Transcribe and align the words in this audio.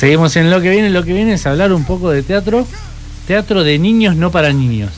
Seguimos 0.00 0.34
en 0.36 0.50
lo 0.50 0.62
que 0.62 0.70
viene. 0.70 0.88
Lo 0.88 1.04
que 1.04 1.12
viene 1.12 1.34
es 1.34 1.46
hablar 1.46 1.74
un 1.74 1.84
poco 1.84 2.08
de 2.10 2.22
teatro. 2.22 2.66
Teatro 3.26 3.62
de 3.62 3.78
niños, 3.78 4.16
no 4.16 4.30
para 4.30 4.50
niños. 4.52 4.90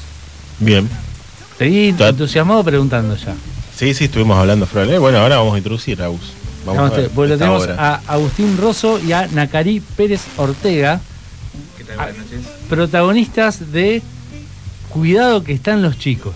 Bien. 0.60 0.88
Seguí 1.58 1.92
Ta- 1.92 2.10
entusiasmado 2.10 2.62
preguntando 2.62 3.16
ya. 3.16 3.34
Sí, 3.76 3.94
sí, 3.94 4.04
estuvimos 4.04 4.38
hablando 4.38 4.64
del 4.66 4.84
aire. 4.84 4.98
Bueno, 4.98 5.18
ahora 5.18 5.38
vamos 5.38 5.54
a 5.54 5.58
introducir 5.58 6.00
a 6.00 6.04
Agus. 6.04 6.32
Vamos 6.64 6.76
Vamos 6.82 6.92
a 6.92 7.00
ver 7.00 7.10
pues 7.10 7.28
lo 7.28 7.34
esta 7.34 7.44
tenemos 7.46 7.64
obra. 7.64 7.76
a 8.06 8.12
Agustín 8.14 8.56
Rosso 8.56 9.00
y 9.04 9.10
a 9.12 9.26
Nacari 9.26 9.80
Pérez 9.80 10.20
Ortega, 10.36 11.00
¿Qué 11.76 11.82
tal? 11.82 11.96
Buenas 11.96 12.16
noches. 12.18 12.40
protagonistas 12.68 13.72
de 13.72 14.00
Cuidado 14.88 15.42
que 15.42 15.52
están 15.54 15.82
los 15.82 15.98
chicos. 15.98 16.34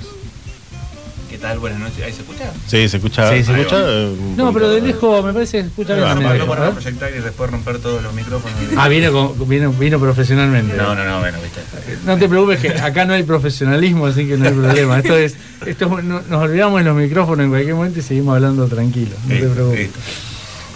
¿Qué 1.31 1.39
tal? 1.39 1.59
Buenas 1.59 1.81
noches. 1.81 2.05
¿Ahí 2.05 2.13
se 2.13 2.21
escucha? 2.23 2.53
Sí, 2.67 2.89
se 2.89 2.97
escucha. 2.99 3.31
Sí, 3.33 3.43
se 3.43 3.53
ahí 3.53 3.61
escucha. 3.63 3.83
va. 3.83 3.91
Eh, 3.91 4.17
No, 4.37 4.53
pero 4.53 4.69
de 4.71 4.81
lejos 4.81 5.25
me 5.25 5.33
parece 5.33 5.59
que 5.59 5.63
se 5.65 5.69
escucha 5.69 5.95
bien 5.95 6.07
también. 6.07 6.39
No 6.39 6.47
para 6.47 6.61
ver. 6.63 6.73
proyectar 6.73 7.11
y 7.11 7.21
después 7.21 7.51
romper 7.51 7.79
todos 7.79 8.03
los 8.03 8.15
micrófonos. 8.15 8.57
Ah, 8.77 8.89
viene, 8.89 9.11
con- 9.11 9.49
vino, 9.49 9.73
vino 9.73 9.99
profesionalmente. 9.99 10.77
No, 10.77 10.95
no, 10.95 11.05
no, 11.05 11.19
bueno, 11.21 11.39
viste. 11.43 11.61
No 12.05 12.17
te 12.17 12.29
preocupes 12.29 12.61
que 12.61 12.69
acá 12.81 13.05
no 13.05 13.15
hay 13.15 13.25
profesionalismo, 13.25 14.07
así 14.07 14.27
que 14.27 14.37
no 14.37 14.47
hay 14.47 14.53
problema. 14.55 14.99
Esto 14.99 15.17
es, 15.17 15.35
esto 15.67 15.99
es- 15.99 16.05
no- 16.05 16.23
nos 16.23 16.43
olvidamos 16.43 16.81
en 16.81 16.87
los 16.87 16.97
micrófonos 16.97 17.45
en 17.45 17.51
cualquier 17.51 17.75
momento 17.75 17.99
y 17.99 18.03
seguimos 18.03 18.35
hablando 18.37 18.67
tranquilos. 18.69 19.19
No 19.25 19.29
te 19.29 19.35
Listo, 19.35 19.53
preocupes. 19.53 19.81
listo. 19.81 19.99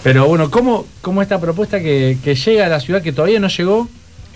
Pero 0.03 0.27
bueno, 0.27 0.51
¿cómo, 0.51 0.87
cómo 1.01 1.23
esta 1.23 1.39
propuesta 1.41 1.79
que, 1.79 2.19
que 2.25 2.35
llega 2.35 2.67
a 2.67 2.69
la 2.69 2.81
ciudad, 2.81 3.03
que 3.03 3.13
todavía 3.13 3.39
no 3.39 3.49
llegó, 3.49 3.89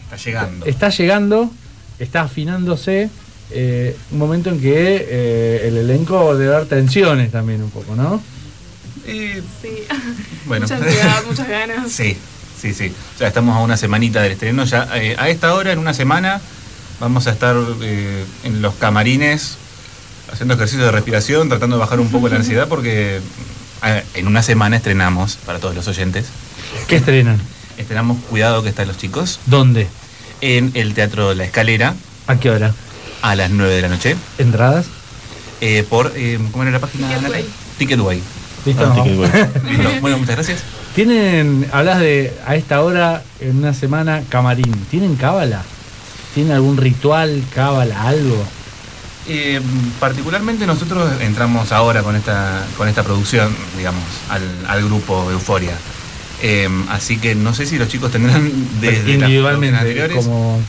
Está 0.05 0.17
llegando. 0.17 0.67
está 0.67 0.89
llegando, 0.91 1.51
está 1.99 2.21
afinándose? 2.23 3.09
Eh, 3.51 3.97
un 4.11 4.19
momento 4.19 4.51
en 4.51 4.61
que 4.61 5.07
eh, 5.09 5.69
el 5.69 5.77
elenco 5.77 6.37
debe 6.37 6.53
dar 6.53 6.65
tensiones 6.67 7.31
también 7.33 7.63
un 7.63 7.71
poco, 7.71 7.95
¿no? 7.95 8.23
Eh, 9.07 9.43
Sí, 9.63 9.69
bueno. 10.47 10.63
mucha 10.67 10.77
ansiedad, 10.77 11.23
muchas 11.29 11.49
ganas. 11.49 11.91
Sí, 11.93 12.17
sí, 12.61 12.73
sí. 12.75 12.93
O 13.15 13.19
sea, 13.19 13.29
estamos 13.29 13.57
a 13.57 13.61
una 13.61 13.77
semanita 13.77 14.23
del 14.23 14.33
estreno. 14.33 14.65
Ya 14.65 14.89
eh, 14.95 15.17
a 15.19 15.29
esta 15.29 15.55
hora, 15.55 15.73
en 15.73 15.79
una 15.79 15.95
semana, 15.95 16.41
vamos 17.01 17.27
a 17.27 17.33
estar 17.33 17.57
eh, 17.83 18.25
en 18.45 18.63
los 18.63 18.75
camarines 18.75 19.57
haciendo 20.33 20.55
ejercicio 20.55 20.85
de 20.85 20.91
respiración, 20.91 21.49
tratando 21.49 21.77
de 21.77 21.81
bajar 21.81 22.01
un 22.01 22.09
poco 22.11 22.29
la 22.29 22.37
ansiedad, 22.43 22.67
porque 22.69 23.21
eh, 23.85 24.03
en 24.15 24.27
una 24.27 24.43
semana 24.43 24.77
estrenamos, 24.77 25.37
para 25.45 25.59
todos 25.59 25.75
los 25.75 25.87
oyentes, 25.87 26.27
¿Qué 26.89 26.97
estrenan? 26.97 27.39
estrenamos 27.77 28.17
Cuidado 28.31 28.63
que 28.63 28.69
están 28.71 28.89
los 28.89 28.97
chicos 28.97 29.39
¿Dónde? 29.47 29.87
en 30.41 30.71
el 30.75 30.95
Teatro 30.95 31.35
La 31.35 31.45
Escalera 31.45 31.95
¿A 32.27 32.37
qué 32.41 32.51
hora? 32.51 32.73
A 33.25 33.35
las 33.37 33.51
9 33.51 33.75
de 33.75 33.81
la 33.83 33.89
noche 33.89 34.17
¿Entradas? 34.37 34.85
eh, 35.63 35.83
por, 35.89 36.13
eh, 36.15 36.39
¿cómo 36.53 36.63
era 36.63 36.73
la 36.73 36.79
página? 36.79 37.09
Ticketway. 37.79 38.21
¿Listo? 38.67 38.85
Ah. 38.85 39.05
Listo. 39.69 39.91
Bueno, 40.03 40.19
muchas 40.19 40.37
gracias. 40.37 40.61
Tienen, 40.95 41.67
hablas 41.73 42.01
de 42.01 42.35
a 42.47 42.55
esta 42.55 42.83
hora, 42.83 43.23
en 43.41 43.57
una 43.59 43.73
semana, 43.73 44.23
camarín. 44.29 44.73
¿Tienen 44.91 45.17
cábala? 45.17 45.63
¿Tienen 46.35 46.53
algún 46.53 46.77
ritual, 46.77 47.43
cábala, 47.55 48.03
algo? 48.03 48.45
Eh, 49.27 49.59
particularmente 49.99 50.67
nosotros 50.67 51.11
entramos 51.23 51.73
ahora 51.73 52.03
con 52.03 52.15
esta, 52.17 52.67
con 52.77 52.89
esta 52.89 53.03
producción, 53.05 53.57
digamos, 53.79 54.05
al, 54.29 54.43
al 54.69 54.85
grupo 54.85 55.31
Euforia. 55.31 55.73
Eh, 56.43 56.69
así 56.91 57.17
que 57.17 57.35
no 57.35 57.55
sé 57.55 57.65
si 57.65 57.79
los 57.79 57.89
chicos 57.89 58.13
tendrán 58.13 58.53
desde 58.83 58.99
las 58.99 59.09
Individualmente, 59.09 59.79
producciones 59.79 59.81
anteriores. 59.81 60.17
como... 60.27 60.61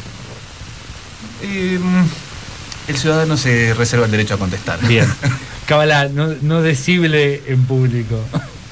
Eh, 1.44 1.80
el 2.88 2.97
ciudadano 2.97 3.38
se 3.38 3.73
reserva 3.73 4.05
el 4.05 4.11
derecho 4.11 4.36
a 4.36 4.38
contestar. 4.38 4.80
Bien. 4.88 5.08
Cábala, 5.66 6.09
no, 6.09 6.33
no 6.41 6.61
decible 6.61 7.41
en 7.47 7.66
público. 7.66 8.19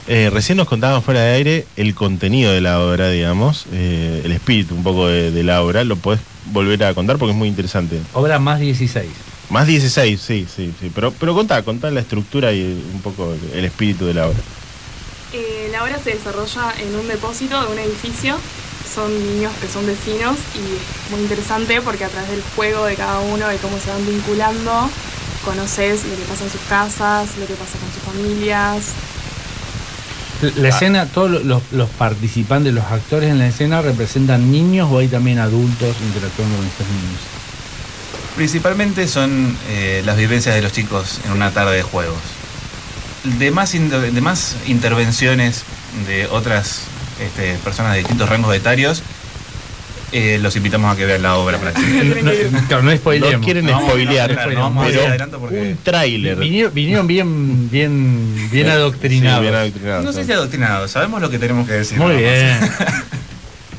Eh, 0.08 0.30
recién 0.32 0.58
nos 0.58 0.68
contaban 0.68 1.02
fuera 1.02 1.22
de 1.22 1.34
aire 1.34 1.66
el 1.78 1.96
contenido 1.96 2.52
de 2.52 2.62
la 2.62 2.82
obra, 2.82 3.10
digamos, 3.10 3.66
eh, 3.72 4.22
el 4.26 4.32
espíritu 4.32 4.76
un 4.76 4.84
poco 4.84 5.08
de, 5.08 5.32
de 5.32 5.44
la 5.44 5.64
obra. 5.64 5.84
¿Lo 5.84 5.96
podés 5.96 6.20
volver 6.52 6.84
a 6.84 6.94
contar? 6.94 7.18
Porque 7.18 7.32
es 7.32 7.38
muy 7.38 7.48
interesante. 7.48 8.00
Obra 8.14 8.38
más 8.38 8.60
16. 8.60 9.08
Más 9.50 9.68
16, 9.68 10.20
sí, 10.22 10.48
sí, 10.54 10.74
sí. 10.80 10.92
Pero, 10.94 11.12
pero 11.12 11.34
contá, 11.34 11.62
contá 11.64 11.90
la 11.92 12.02
estructura 12.02 12.54
y 12.54 12.64
un 12.94 13.02
poco 13.02 13.34
el, 13.34 13.60
el 13.60 13.66
espíritu 13.66 14.06
de 14.06 14.14
la 14.14 14.28
obra. 14.28 14.40
Eh, 15.34 15.70
la 15.72 15.84
obra 15.84 15.98
se 16.04 16.12
desarrolla 16.12 16.74
en 16.80 16.96
un 16.96 17.08
depósito 17.08 17.60
de 17.66 17.72
un 17.72 17.80
edificio. 17.80 18.38
Son 18.94 19.10
niños 19.36 19.52
que 19.60 19.68
son 19.68 19.86
vecinos 19.88 20.38
y 20.54 20.60
es 20.60 21.12
muy 21.12 21.22
interesante 21.22 21.82
porque 21.82 22.06
a 22.06 22.10
través 22.10 22.30
del 22.30 22.44
juego 22.56 22.86
de 22.86 22.96
cada 22.96 23.20
uno, 23.22 23.48
de 23.48 23.58
cómo 23.58 23.78
se 23.80 23.90
van 23.90 24.06
vinculando, 24.06 24.90
conoces 25.44 26.04
lo 26.06 26.16
que 26.16 26.22
pasa 26.24 26.44
en 26.44 26.52
sus 26.52 26.62
casas, 26.70 27.30
lo 27.40 27.48
que 27.48 27.54
pasa 27.56 27.78
con 27.80 27.92
sus 27.92 28.04
familias. 28.04 28.84
La 30.58 30.70
escena, 30.70 31.06
todos 31.08 31.32
lo- 31.32 31.40
los, 31.40 31.62
los 31.72 31.90
participantes, 31.90 32.74
los 32.74 32.84
actores 32.86 33.30
en 33.30 33.40
la 33.40 33.48
escena 33.48 33.82
representan 33.82 34.52
niños 34.52 34.90
o 34.92 35.00
hay 35.00 35.08
también 35.08 35.40
adultos 35.40 35.96
interactuando 36.02 36.56
con 36.58 36.66
estos 36.68 36.86
niños. 36.88 37.22
Principalmente 38.36 39.08
son 39.08 39.58
eh, 39.70 40.02
las 40.06 40.18
vivencias 40.18 40.54
de 40.56 40.62
los 40.62 40.72
chicos 40.72 41.20
en 41.26 41.32
una 41.32 41.52
tarde 41.52 41.78
de 41.78 41.84
juegos. 41.84 42.18
De 43.40 43.52
más, 43.52 43.72
de 43.72 44.22
más 44.22 44.56
intervenciones 44.68 45.64
de 46.08 46.28
otras 46.28 46.82
este, 47.24 47.56
personas 47.64 47.94
de 47.94 48.00
distintos 48.00 48.28
rangos 48.30 48.56
etarios, 48.56 49.02
eh, 50.12 50.38
los 50.40 50.56
invitamos 50.56 50.94
a 50.94 50.96
que 50.98 51.06
vean 51.06 51.24
la 51.24 51.36
obra 51.38 51.58
para 51.58 51.74
que 51.74 52.22
No, 52.52 52.68
claro, 52.68 52.84
no 52.84 52.96
spoileemos. 52.96 53.40
No 53.40 53.46
quieren 53.46 53.66
No 53.66 53.82
spoilear, 53.82 54.32
claro, 54.34 54.52
no 54.70 54.84
pero 54.86 55.40
porque- 55.40 55.60
un 55.72 55.78
tráiler. 55.82 56.38
Vinieron, 56.38 56.74
vinieron 56.74 57.08
bien, 57.08 57.70
bien, 57.72 58.50
bien 58.52 58.70
adoctrinados. 58.70 59.40
Sí, 59.40 59.42
bien 59.44 59.56
adoctrinados. 59.56 60.06
No 60.06 60.14
sé 60.14 60.24
si 60.26 60.32
adoctrinados, 60.32 60.92
sabemos 60.92 61.20
lo 61.22 61.30
que 61.32 61.40
tenemos 61.40 61.68
que 61.68 61.74
decir. 61.74 61.98
Muy 61.98 62.16
bien. 62.18 62.60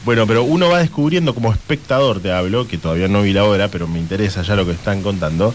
Bueno, 0.04 0.26
pero 0.26 0.42
uno 0.44 0.68
va 0.68 0.80
descubriendo 0.80 1.34
como 1.34 1.50
espectador, 1.50 2.20
te 2.20 2.30
hablo, 2.30 2.68
que 2.68 2.76
todavía 2.76 3.08
no 3.08 3.22
vi 3.22 3.32
la 3.32 3.44
obra, 3.44 3.68
pero 3.68 3.88
me 3.88 3.98
interesa 3.98 4.42
ya 4.42 4.54
lo 4.54 4.66
que 4.66 4.72
están 4.72 5.00
contando. 5.02 5.54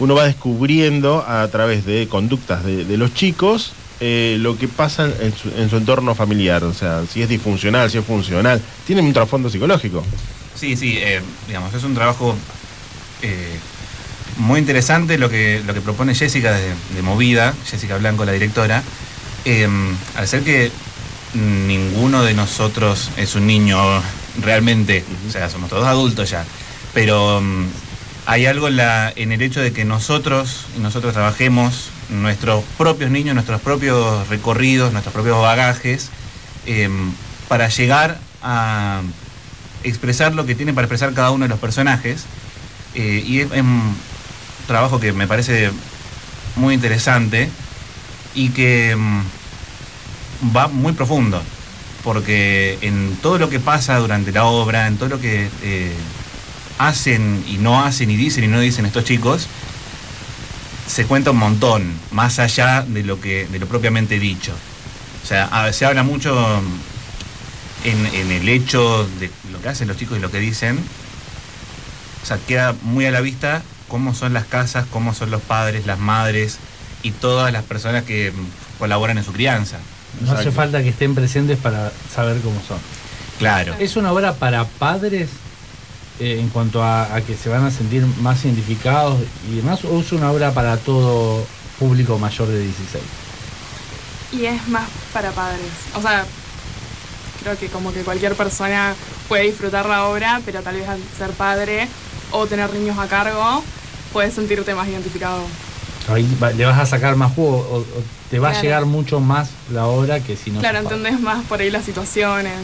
Uno 0.00 0.14
va 0.14 0.26
descubriendo 0.26 1.24
a 1.26 1.48
través 1.48 1.86
de 1.86 2.06
conductas 2.06 2.62
de, 2.62 2.84
de 2.84 2.96
los 2.98 3.14
chicos 3.14 3.72
eh, 4.00 4.36
lo 4.40 4.58
que 4.58 4.68
pasa 4.68 5.08
en 5.20 5.34
su, 5.36 5.48
en 5.56 5.70
su 5.70 5.76
entorno 5.76 6.14
familiar, 6.14 6.62
o 6.64 6.74
sea, 6.74 7.02
si 7.10 7.22
es 7.22 7.28
disfuncional, 7.28 7.90
si 7.90 7.98
es 7.98 8.04
funcional. 8.04 8.60
Tienen 8.86 9.04
un 9.06 9.12
trasfondo 9.12 9.48
psicológico. 9.50 10.04
Sí, 10.54 10.76
sí, 10.76 10.96
eh, 10.98 11.20
digamos, 11.46 11.72
es 11.74 11.84
un 11.84 11.94
trabajo 11.94 12.34
eh, 13.22 13.56
muy 14.38 14.58
interesante 14.60 15.18
lo 15.18 15.28
que, 15.30 15.62
lo 15.66 15.72
que 15.74 15.80
propone 15.80 16.14
Jessica 16.14 16.52
de, 16.52 16.68
de 16.94 17.02
Movida, 17.02 17.54
Jessica 17.70 17.96
Blanco, 17.98 18.24
la 18.24 18.32
directora. 18.32 18.82
Al 20.16 20.26
ser 20.28 20.42
que 20.42 20.70
ninguno 21.34 22.22
de 22.24 22.34
nosotros 22.34 23.10
es 23.16 23.34
un 23.34 23.46
niño 23.46 23.78
realmente, 24.42 25.04
o 25.28 25.30
sea, 25.30 25.48
somos 25.50 25.70
todos 25.70 25.86
adultos 25.86 26.30
ya, 26.30 26.44
pero 26.94 27.40
mm, 27.40 27.64
hay 28.26 28.46
algo 28.46 28.68
en, 28.68 28.76
la- 28.76 29.12
en 29.14 29.32
el 29.32 29.42
hecho 29.42 29.60
de 29.60 29.72
que 29.72 29.84
nosotros, 29.84 30.64
nosotros 30.80 31.12
trabajemos 31.12 31.90
nuestros 32.08 32.64
propios 32.78 33.10
niños, 33.10 33.34
nuestros 33.34 33.60
propios 33.60 34.28
recorridos, 34.28 34.92
nuestros 34.92 35.12
propios 35.12 35.40
bagajes, 35.40 36.10
eh, 36.66 36.88
para 37.48 37.68
llegar 37.68 38.18
a 38.42 39.02
expresar 39.84 40.34
lo 40.34 40.46
que 40.46 40.54
tienen 40.54 40.74
para 40.74 40.86
expresar 40.86 41.14
cada 41.14 41.30
uno 41.30 41.44
de 41.44 41.48
los 41.48 41.58
personajes. 41.58 42.24
Eh, 42.94 43.22
y 43.26 43.40
es, 43.40 43.50
un 43.50 43.96
trabajo 44.66 44.98
que 44.98 45.12
me 45.12 45.26
parece 45.26 45.70
muy 46.56 46.74
interesante 46.74 47.48
y 48.34 48.50
que 48.50 48.96
mm, 48.96 50.56
va 50.56 50.68
muy 50.68 50.92
profundo, 50.92 51.42
porque 52.02 52.78
en 52.82 53.16
todo 53.22 53.38
lo 53.38 53.48
que 53.48 53.60
pasa 53.60 53.98
durante 53.98 54.32
la 54.32 54.44
obra, 54.44 54.86
en 54.86 54.96
todo 54.96 55.08
lo 55.08 55.20
que 55.20 55.48
eh, 55.62 55.92
hacen 56.78 57.44
y 57.48 57.58
no 57.58 57.82
hacen 57.82 58.10
y 58.10 58.16
dicen 58.16 58.44
y 58.44 58.48
no 58.48 58.60
dicen 58.60 58.86
estos 58.86 59.04
chicos, 59.04 59.48
se 60.96 61.04
cuenta 61.04 61.30
un 61.30 61.36
montón, 61.36 61.92
más 62.10 62.38
allá 62.38 62.80
de 62.80 63.02
lo 63.02 63.20
que 63.20 63.46
de 63.48 63.58
lo 63.58 63.66
propiamente 63.66 64.18
dicho. 64.18 64.52
O 65.22 65.26
sea, 65.26 65.44
a- 65.44 65.70
se 65.74 65.84
habla 65.84 66.02
mucho 66.04 66.34
mm, 66.34 67.86
en, 67.88 68.06
en 68.14 68.32
el 68.32 68.48
hecho 68.48 69.06
de 69.20 69.30
lo 69.52 69.60
que 69.60 69.68
hacen 69.68 69.88
los 69.88 69.98
chicos 69.98 70.16
y 70.16 70.20
lo 70.22 70.30
que 70.30 70.38
dicen. 70.38 70.78
O 72.22 72.26
sea, 72.26 72.38
queda 72.38 72.74
muy 72.80 73.04
a 73.04 73.10
la 73.10 73.20
vista 73.20 73.62
cómo 73.88 74.14
son 74.14 74.32
las 74.32 74.46
casas, 74.46 74.86
cómo 74.90 75.12
son 75.12 75.30
los 75.30 75.42
padres, 75.42 75.84
las 75.84 75.98
madres 75.98 76.56
y 77.02 77.10
todas 77.10 77.52
las 77.52 77.62
personas 77.62 78.04
que 78.04 78.32
mm, 78.32 78.78
colaboran 78.78 79.18
en 79.18 79.24
su 79.24 79.34
crianza. 79.34 79.76
No 80.22 80.32
hace 80.32 80.50
falta 80.50 80.82
que 80.82 80.88
estén 80.88 81.14
presentes 81.14 81.58
para 81.58 81.92
saber 82.14 82.40
cómo 82.40 82.58
son. 82.66 82.78
Claro. 83.38 83.74
¿Es 83.78 83.96
una 83.96 84.12
obra 84.12 84.32
para 84.36 84.64
padres 84.64 85.28
eh, 86.20 86.38
en 86.40 86.48
cuanto 86.48 86.82
a, 86.82 87.14
a 87.14 87.20
que 87.20 87.36
se 87.36 87.48
van 87.48 87.64
a 87.64 87.70
sentir 87.70 88.04
más 88.20 88.44
identificados 88.44 89.18
y 89.50 89.56
demás? 89.56 89.84
¿O 89.84 90.00
es 90.00 90.12
una 90.12 90.30
obra 90.30 90.52
para 90.52 90.76
todo 90.76 91.44
público 91.78 92.18
mayor 92.18 92.48
de 92.48 92.60
16? 92.60 93.02
Y 94.32 94.46
es 94.46 94.66
más 94.68 94.84
para 95.12 95.30
padres. 95.30 95.60
O 95.94 96.02
sea, 96.02 96.24
creo 97.42 97.56
que 97.58 97.68
como 97.68 97.92
que 97.92 98.00
cualquier 98.00 98.34
persona 98.34 98.94
puede 99.28 99.44
disfrutar 99.44 99.86
la 99.86 100.06
obra, 100.06 100.40
pero 100.44 100.62
tal 100.62 100.76
vez 100.76 100.88
al 100.88 101.00
ser 101.16 101.30
padre 101.30 101.88
o 102.32 102.46
tener 102.46 102.72
niños 102.72 102.98
a 102.98 103.06
cargo, 103.06 103.62
puedes 104.12 104.34
sentirte 104.34 104.74
más 104.74 104.88
identificado. 104.88 105.42
Ahí 106.08 106.26
va- 106.42 106.50
le 106.52 106.64
vas 106.64 106.78
a 106.78 106.86
sacar 106.86 107.16
más 107.16 107.32
jugo 107.34 107.56
o, 107.58 107.76
o 107.78 108.02
te 108.30 108.38
va 108.38 108.50
a 108.50 108.60
llegar 108.62 108.84
mucho 108.86 109.20
más 109.20 109.50
la 109.72 109.86
obra 109.86 110.20
que 110.20 110.36
si 110.36 110.50
no 110.50 110.60
claro, 110.60 110.78
entendés 110.78 111.20
más 111.20 111.44
por 111.46 111.60
ahí 111.60 111.70
las 111.70 111.84
situaciones. 111.84 112.54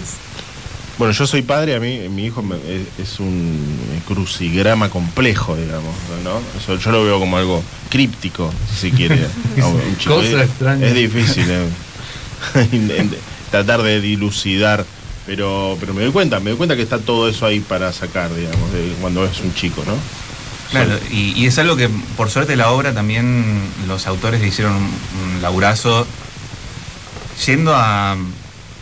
Bueno, 0.98 1.12
yo 1.14 1.26
soy 1.26 1.42
padre, 1.42 1.74
a 1.74 1.80
mí 1.80 2.08
mi 2.10 2.26
hijo 2.26 2.42
me- 2.42 2.56
es, 2.56 2.82
es 3.12 3.18
un 3.20 3.58
crucigrama 4.06 4.88
complejo, 4.90 5.56
digamos, 5.56 5.94
¿no? 6.22 6.40
Eso 6.58 6.76
yo 6.78 6.90
lo 6.92 7.04
veo 7.04 7.18
como 7.18 7.38
algo 7.38 7.62
críptico, 7.90 8.52
si 8.70 8.90
se 8.90 8.96
quiere. 8.96 9.26
a 9.62 9.66
un- 9.66 9.74
un 9.80 9.96
chico. 9.98 10.16
Cosa 10.16 10.28
es, 10.42 10.48
extraña. 10.50 10.86
es 10.86 10.94
difícil 10.94 11.46
eh, 11.48 11.66
tratar 13.50 13.82
de 13.82 14.00
dilucidar, 14.00 14.84
pero 15.26 15.76
pero 15.80 15.94
me 15.94 16.02
doy 16.02 16.12
cuenta, 16.12 16.40
me 16.40 16.50
doy 16.50 16.56
cuenta 16.58 16.76
que 16.76 16.82
está 16.82 16.98
todo 16.98 17.28
eso 17.28 17.46
ahí 17.46 17.60
para 17.60 17.92
sacar, 17.92 18.34
digamos, 18.34 18.72
de 18.72 18.92
cuando 19.00 19.24
es 19.24 19.40
un 19.40 19.54
chico, 19.54 19.82
¿no? 19.86 19.94
Claro, 20.70 20.98
y, 21.10 21.32
y 21.36 21.46
es 21.46 21.58
algo 21.58 21.76
que 21.76 21.88
por 22.16 22.30
suerte 22.30 22.56
la 22.56 22.70
obra 22.70 22.94
también 22.94 23.60
los 23.86 24.06
autores 24.06 24.40
le 24.40 24.48
hicieron 24.48 24.74
un, 24.74 24.82
un 24.84 25.42
laburazo 25.42 26.06
yendo 27.46 27.74
a 27.76 28.16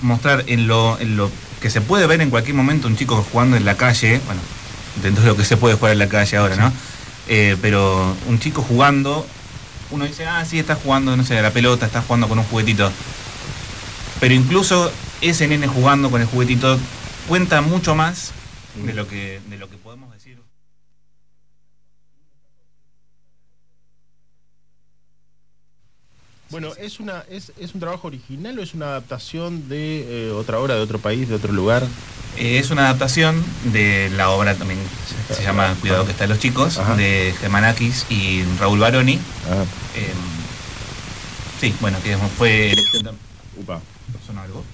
mostrar 0.01 0.45
en 0.47 0.69
lo, 0.69 0.99
en 1.01 1.17
lo 1.17 1.31
que 1.61 1.71
se 1.71 1.81
puede 1.81 2.07
ver 2.07 2.21
en 2.21 2.31
cualquier 2.31 2.57
momento 2.57 2.89
un 2.89 2.97
chico 2.97 3.25
jugando 3.31 3.57
en 3.57 3.65
la 3.65 3.77
calle, 3.77 4.21
bueno, 4.27 4.41
dentro 5.03 5.23
de 5.23 5.29
lo 5.31 5.37
que 5.37 5.45
se 5.45 5.57
puede 5.57 5.75
jugar 5.75 5.93
en 5.93 5.99
la 5.99 6.09
calle 6.09 6.37
ahora, 6.37 6.57
¿no? 6.57 6.73
Eh, 7.29 7.57
pero 7.61 8.17
un 8.27 8.39
chico 8.41 8.63
jugando, 8.63 9.27
uno 9.91 10.05
dice, 10.05 10.27
ah, 10.27 10.45
sí, 10.45 10.59
está 10.59 10.75
jugando, 10.75 11.17
no 11.17 11.25
sé, 11.25 11.39
a 11.39 11.43
la 11.43 11.53
pelota, 11.53 11.87
está 11.87 12.03
jugando 12.03 12.29
con 12.29 12.39
un 12.39 12.45
juguetito. 12.45 12.91
Pero 14.21 14.35
incluso 14.35 14.91
ese 15.21 15.49
nene 15.49 15.67
jugando 15.67 16.11
con 16.11 16.21
el 16.21 16.27
juguetito 16.27 16.79
cuenta 17.29 17.61
mucho 17.61 17.95
más 17.95 18.33
de 18.75 18.95
lo 18.95 19.07
que, 19.07 19.41
de 19.49 19.59
lo 19.59 19.69
que 19.69 19.77
podemos 19.77 20.13
decir. 20.13 20.39
Bueno, 26.51 26.73
¿es, 26.79 26.99
una, 27.01 27.25
es, 27.31 27.53
¿es 27.61 27.75
un 27.75 27.81
trabajo 27.81 28.09
original 28.09 28.59
o 28.59 28.63
es 28.63 28.75
una 28.75 28.87
adaptación 28.87 29.69
de 29.69 30.29
eh, 30.29 30.31
otra 30.33 30.59
obra, 30.59 30.75
de 30.75 30.81
otro 30.81 30.99
país, 30.99 31.29
de 31.29 31.37
otro 31.37 31.53
lugar? 31.53 31.87
Eh, 32.37 32.59
es 32.59 32.71
una 32.71 32.87
adaptación 32.87 33.45
de 33.73 34.11
la 34.17 34.31
obra 34.31 34.55
también, 34.55 34.81
se, 35.29 35.35
se 35.35 35.43
llama 35.43 35.75
Cuidado 35.81 36.05
que 36.05 36.13
están 36.13 36.29
los 36.29 36.39
chicos, 36.39 36.79
Ajá. 36.79 36.97
de 36.97 37.35
Germanakis 37.41 38.07
y 38.11 38.43
Raúl 38.59 38.79
Baroni. 38.81 39.19
Ah, 39.49 39.65
Eh, 39.97 40.13
sí, 41.61 41.75
bueno, 41.81 41.99
que 42.03 42.17
fue 42.37 42.75
upa. 43.57 43.81
¿Sonó 44.27 44.41
algo? 44.43 44.65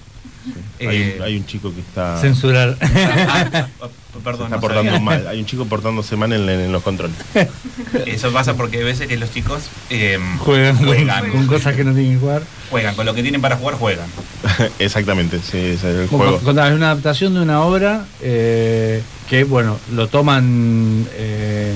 Sí. 0.45 0.53
Eh, 0.79 0.87
hay, 0.87 1.13
un, 1.17 1.21
hay 1.23 1.37
un 1.37 1.45
chico 1.45 1.73
que 1.73 1.81
está, 1.81 2.17
Censurar. 2.19 2.77
Ah, 2.81 3.47
ah, 3.51 3.67
se 4.13 4.17
está 4.33 4.49
no 4.49 4.59
portando 4.59 4.91
sabía. 4.91 4.99
mal. 4.99 5.27
Hay 5.27 5.39
un 5.39 5.45
chico 5.45 5.65
portándose 5.65 6.15
mal 6.15 6.31
en, 6.33 6.49
en 6.49 6.71
los 6.71 6.81
controles. 6.81 7.15
Eso 8.07 8.31
pasa 8.31 8.55
porque 8.55 8.77
hay 8.77 8.83
veces 8.83 9.07
que 9.07 9.15
los 9.17 9.31
chicos 9.31 9.63
eh, 9.91 10.17
Juegan, 10.39 10.75
con- 10.77 10.85
Juegan. 10.87 11.29
Con, 11.29 11.45
cosas 11.47 11.75
que 11.75 11.83
no 11.83 11.93
tienen 11.93 12.13
que 12.13 12.19
jugar. 12.19 12.41
juegan, 12.71 12.95
con 12.95 13.05
lo 13.05 13.13
que 13.13 13.21
tienen 13.21 13.41
para 13.41 13.57
jugar 13.57 13.75
juegan. 13.75 14.07
Exactamente, 14.79 15.39
sí, 15.39 15.57
es 15.57 15.83
el 15.83 16.07
Como 16.07 16.23
juego. 16.23 16.39
contaba, 16.39 16.69
es 16.69 16.73
una 16.75 16.91
adaptación 16.91 17.35
de 17.35 17.41
una 17.41 17.61
obra 17.61 18.05
eh, 18.21 19.01
que, 19.29 19.43
bueno, 19.43 19.77
lo 19.93 20.07
toman 20.07 21.05
eh, 21.13 21.73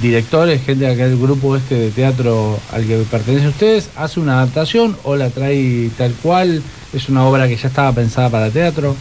directores, 0.00 0.62
gente 0.64 0.86
de 0.86 0.92
acá 0.92 1.06
del 1.06 1.18
grupo 1.18 1.56
este 1.56 1.76
de 1.76 1.90
teatro 1.90 2.58
al 2.72 2.84
que 2.86 2.98
pertenece 3.10 3.46
a 3.46 3.50
ustedes, 3.50 3.90
hace 3.96 4.18
una 4.20 4.34
adaptación 4.40 4.96
o 5.04 5.14
la 5.16 5.30
trae 5.30 5.88
tal 5.96 6.12
cual, 6.14 6.62
es 6.94 7.08
una 7.08 7.24
obra 7.24 7.48
que 7.48 7.56
ya 7.56 7.68
estaba 7.68 7.92
pensada 7.92 8.30
para 8.30 8.50
teatro, 8.50 8.96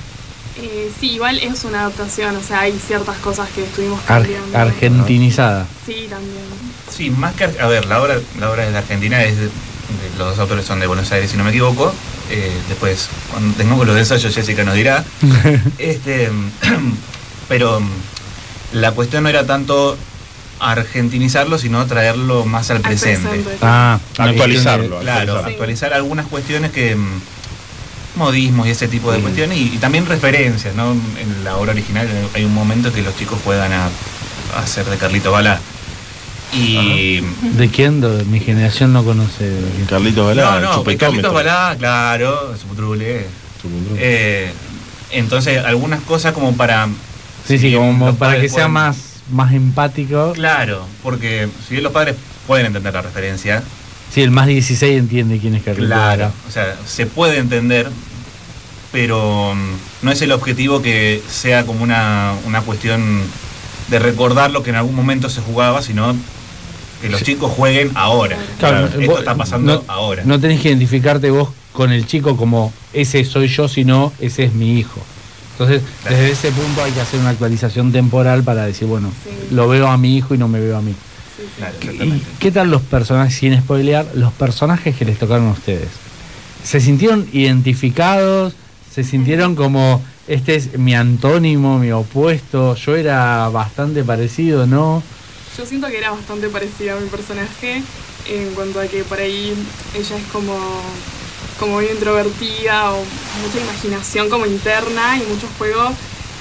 Eh, 0.56 0.92
sí, 1.00 1.14
igual 1.14 1.40
es 1.40 1.64
una 1.64 1.82
adaptación, 1.82 2.36
o 2.36 2.44
sea, 2.44 2.60
hay 2.62 2.74
ciertas 2.74 3.18
cosas 3.18 3.50
que 3.56 3.64
estuvimos 3.64 4.00
ar- 4.08 4.22
cambiando. 4.22 4.58
argentinizada. 4.58 5.66
Sí, 5.86 6.06
también. 6.10 6.44
Sí, 6.96 7.10
más 7.10 7.34
que... 7.34 7.46
A 7.46 7.68
ver, 7.68 7.86
la 7.88 8.00
obra, 8.02 8.20
la 8.40 8.52
obra 8.52 8.66
es 8.68 8.72
de 8.72 8.78
Argentina, 8.78 9.24
es 9.24 9.36
de- 9.38 9.46
de- 9.46 9.50
los 10.20 10.30
dos 10.30 10.40
autores 10.40 10.64
son 10.66 10.80
de 10.80 10.86
Buenos 10.88 11.12
Aires, 11.12 11.32
si 11.32 11.38
no 11.38 11.44
me 11.44 11.50
equivoco. 11.50 11.92
Eh, 12.30 12.52
después, 12.70 13.10
cuando 13.32 13.56
tengamos 13.58 13.86
los 13.88 13.98
ensayos, 13.98 14.34
Jessica 14.34 14.64
nos 14.64 14.76
dirá. 14.76 15.04
este, 15.80 16.30
pero 17.50 17.80
mm, 17.80 17.90
la 18.74 18.92
cuestión 18.92 19.24
no 19.24 19.30
era 19.30 19.46
tanto 19.48 19.98
argentinizarlo, 20.60 21.58
sino 21.58 21.86
traerlo 21.88 22.46
más 22.46 22.70
al 22.70 22.78
Al 22.78 22.84
presente. 22.84 23.28
presente. 23.28 23.58
Ah, 23.62 24.00
Actualizarlo. 24.18 25.00
Claro, 25.00 25.38
actualizar 25.40 25.94
algunas 25.94 26.28
cuestiones 26.28 26.72
que... 26.72 26.96
modismos 28.16 28.68
y 28.68 28.72
ese 28.72 28.88
tipo 28.88 29.12
de 29.12 29.20
cuestiones 29.20 29.58
y, 29.58 29.74
y 29.74 29.78
también 29.78 30.06
referencias, 30.06 30.76
¿no? 30.76 30.92
En 30.92 31.44
la 31.44 31.58
obra 31.58 31.72
original 31.72 32.08
hay 32.34 32.44
un 32.46 32.54
momento 32.54 32.92
que 32.94 33.02
los 33.02 33.16
chicos 33.18 33.40
juegan 33.44 33.72
a, 33.74 33.86
a 33.86 34.60
hacer 34.64 34.86
de 34.86 34.98
Carlito 34.98 35.32
Bala. 35.32 35.60
Y... 36.54 37.22
de- 37.22 37.24
¿De 37.54 37.70
quién? 37.70 38.00
De 38.02 38.24
mi 38.26 38.40
generación 38.40 38.94
no 38.94 39.04
conoce. 39.04 39.52
Carlitos 39.90 40.26
Balá, 40.28 40.60
No, 40.62 40.78
no. 40.78 40.84
Carlitos 40.98 41.34
Balá, 41.34 41.76
claro, 41.80 42.56
su 42.58 42.68
putrule. 42.68 43.26
Chupetómetro. 43.62 43.96
Eh, 44.00 44.52
entonces, 45.12 45.64
algunas 45.66 46.02
cosas 46.02 46.34
como 46.34 46.56
para. 46.56 46.88
Sí, 47.48 47.58
sí, 47.58 47.70
si 47.70 47.74
como 47.76 48.16
para 48.16 48.40
que 48.40 48.48
sea 48.50 48.66
pueden- 48.68 48.72
más, 48.72 48.98
más 49.32 49.54
empático. 49.54 50.34
Claro, 50.34 50.86
porque 51.02 51.50
si 51.68 51.72
bien 51.76 51.84
los 51.84 51.92
padres 51.94 52.16
pueden 52.46 52.68
entender 52.68 52.94
la 52.94 53.02
referencia, 53.02 53.64
Sí, 54.14 54.22
el 54.22 54.32
más 54.32 54.48
16 54.48 55.00
entiende 55.00 55.40
quién 55.40 55.56
es 55.56 55.64
Carlito 55.64 55.88
claro, 55.88 56.32
o 56.48 56.52
sea, 56.52 56.76
se 56.86 57.06
puede 57.08 57.40
entender, 57.40 57.90
pero 58.92 59.54
mm, 59.56 60.06
no 60.06 60.12
es 60.12 60.22
el 60.22 60.32
objetivo 60.32 60.82
que 60.82 61.22
sea 61.28 61.66
como 61.66 61.84
una, 61.84 62.34
una 62.46 62.62
cuestión 62.62 63.22
de 63.88 64.00
recordar 64.00 64.52
lo 64.52 64.62
que 64.62 64.70
en 64.70 64.76
algún 64.76 64.96
momento 64.96 65.30
se 65.30 65.42
jugaba, 65.42 65.82
sino 65.82 66.16
que 67.02 67.10
los 67.10 67.20
Sí. 67.20 67.26
chicos 67.26 67.52
jueguen 67.52 67.92
ahora. 67.96 68.38
Claro, 68.60 68.86
Esto 68.86 69.02
vos- 69.02 69.20
está 69.20 69.36
pasando 69.36 69.76
no- 69.76 69.84
ahora. 69.92 70.24
No 70.26 70.40
tenés 70.40 70.62
que 70.62 70.70
identificarte 70.70 71.32
vos 71.32 71.50
con 71.74 71.92
el 71.92 72.06
chico 72.06 72.38
como 72.38 72.72
ese 72.94 73.26
soy 73.26 73.48
yo, 73.48 73.68
sino 73.68 74.14
ese 74.20 74.44
es 74.44 74.54
mi 74.54 74.78
hijo. 74.80 75.02
Entonces, 75.54 75.82
Claro. 76.04 76.18
desde 76.18 76.32
ese 76.32 76.52
punto 76.52 76.84
hay 76.84 76.92
que 76.92 77.02
hacer 77.02 77.20
una 77.20 77.30
actualización 77.30 77.92
temporal 77.92 78.44
para 78.44 78.66
decir, 78.66 78.88
bueno, 78.88 79.12
Sí. 79.24 79.54
lo 79.56 79.68
veo 79.68 79.88
a 79.88 79.98
mi 79.98 80.16
hijo 80.18 80.36
y 80.36 80.38
no 80.38 80.48
me 80.48 80.60
veo 80.60 80.78
a 80.78 80.82
mí. 80.82 80.94
Sí, 81.44 81.50
sí. 81.56 81.62
Claro, 81.62 81.74
¿Y 81.74 81.86
exactamente. 81.86 82.26
qué 82.40 82.52
tal 82.52 82.72
los 82.72 82.82
personajes, 82.84 83.36
sin 83.36 83.58
spoilear, 83.60 84.06
los 84.16 84.32
personajes 84.34 84.96
que 84.96 85.06
les 85.06 85.20
tocaron 85.20 85.48
a 85.48 85.52
ustedes? 85.52 85.90
¿Se 86.64 86.80
sintieron 86.80 87.28
identificados? 87.34 88.54
¿Se 88.94 89.04
sintieron 89.04 89.56
como, 89.56 90.02
este 90.28 90.56
es 90.56 90.78
mi 90.78 90.96
antónimo, 90.96 91.80
mi 91.80 91.92
opuesto? 91.92 92.76
Yo 92.76 92.96
era 92.96 93.50
bastante 93.50 94.04
parecido, 94.04 94.66
¿no? 94.68 95.04
Yo 95.58 95.66
siento 95.66 95.88
que 95.88 95.98
era 95.98 96.12
bastante 96.12 96.48
parecida 96.50 96.94
a 96.94 97.00
mi 97.00 97.10
personaje 97.10 97.84
en 98.30 98.54
cuanto 98.54 98.80
a 98.80 98.88
que 98.88 99.04
por 99.04 99.20
ahí 99.20 99.54
ella 99.94 100.18
es 100.18 100.24
como, 100.32 100.56
como 101.60 101.74
muy 101.74 101.86
introvertida 101.88 102.94
o 102.94 102.98
mucha 103.44 103.60
imaginación 103.62 104.30
como 104.30 104.46
interna 104.46 105.18
y 105.18 105.22
mucho 105.28 105.48
juego 105.58 105.92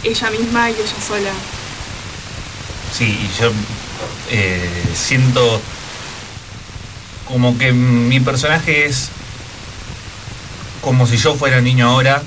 ella 0.05 0.31
misma 0.31 0.71
y 0.71 0.75
ella 0.75 1.03
sola. 1.07 1.33
Sí, 2.97 3.05
y 3.05 3.41
yo 3.41 3.51
eh, 4.31 4.69
siento 4.95 5.61
como 7.27 7.57
que 7.59 7.73
mi 7.73 8.21
personaje 8.21 8.87
es 8.87 9.09
como 10.83 11.07
si 11.07 11.17
yo 11.17 11.35
fuera 11.35 11.61
niño 11.61 11.89
ahora 11.89 12.23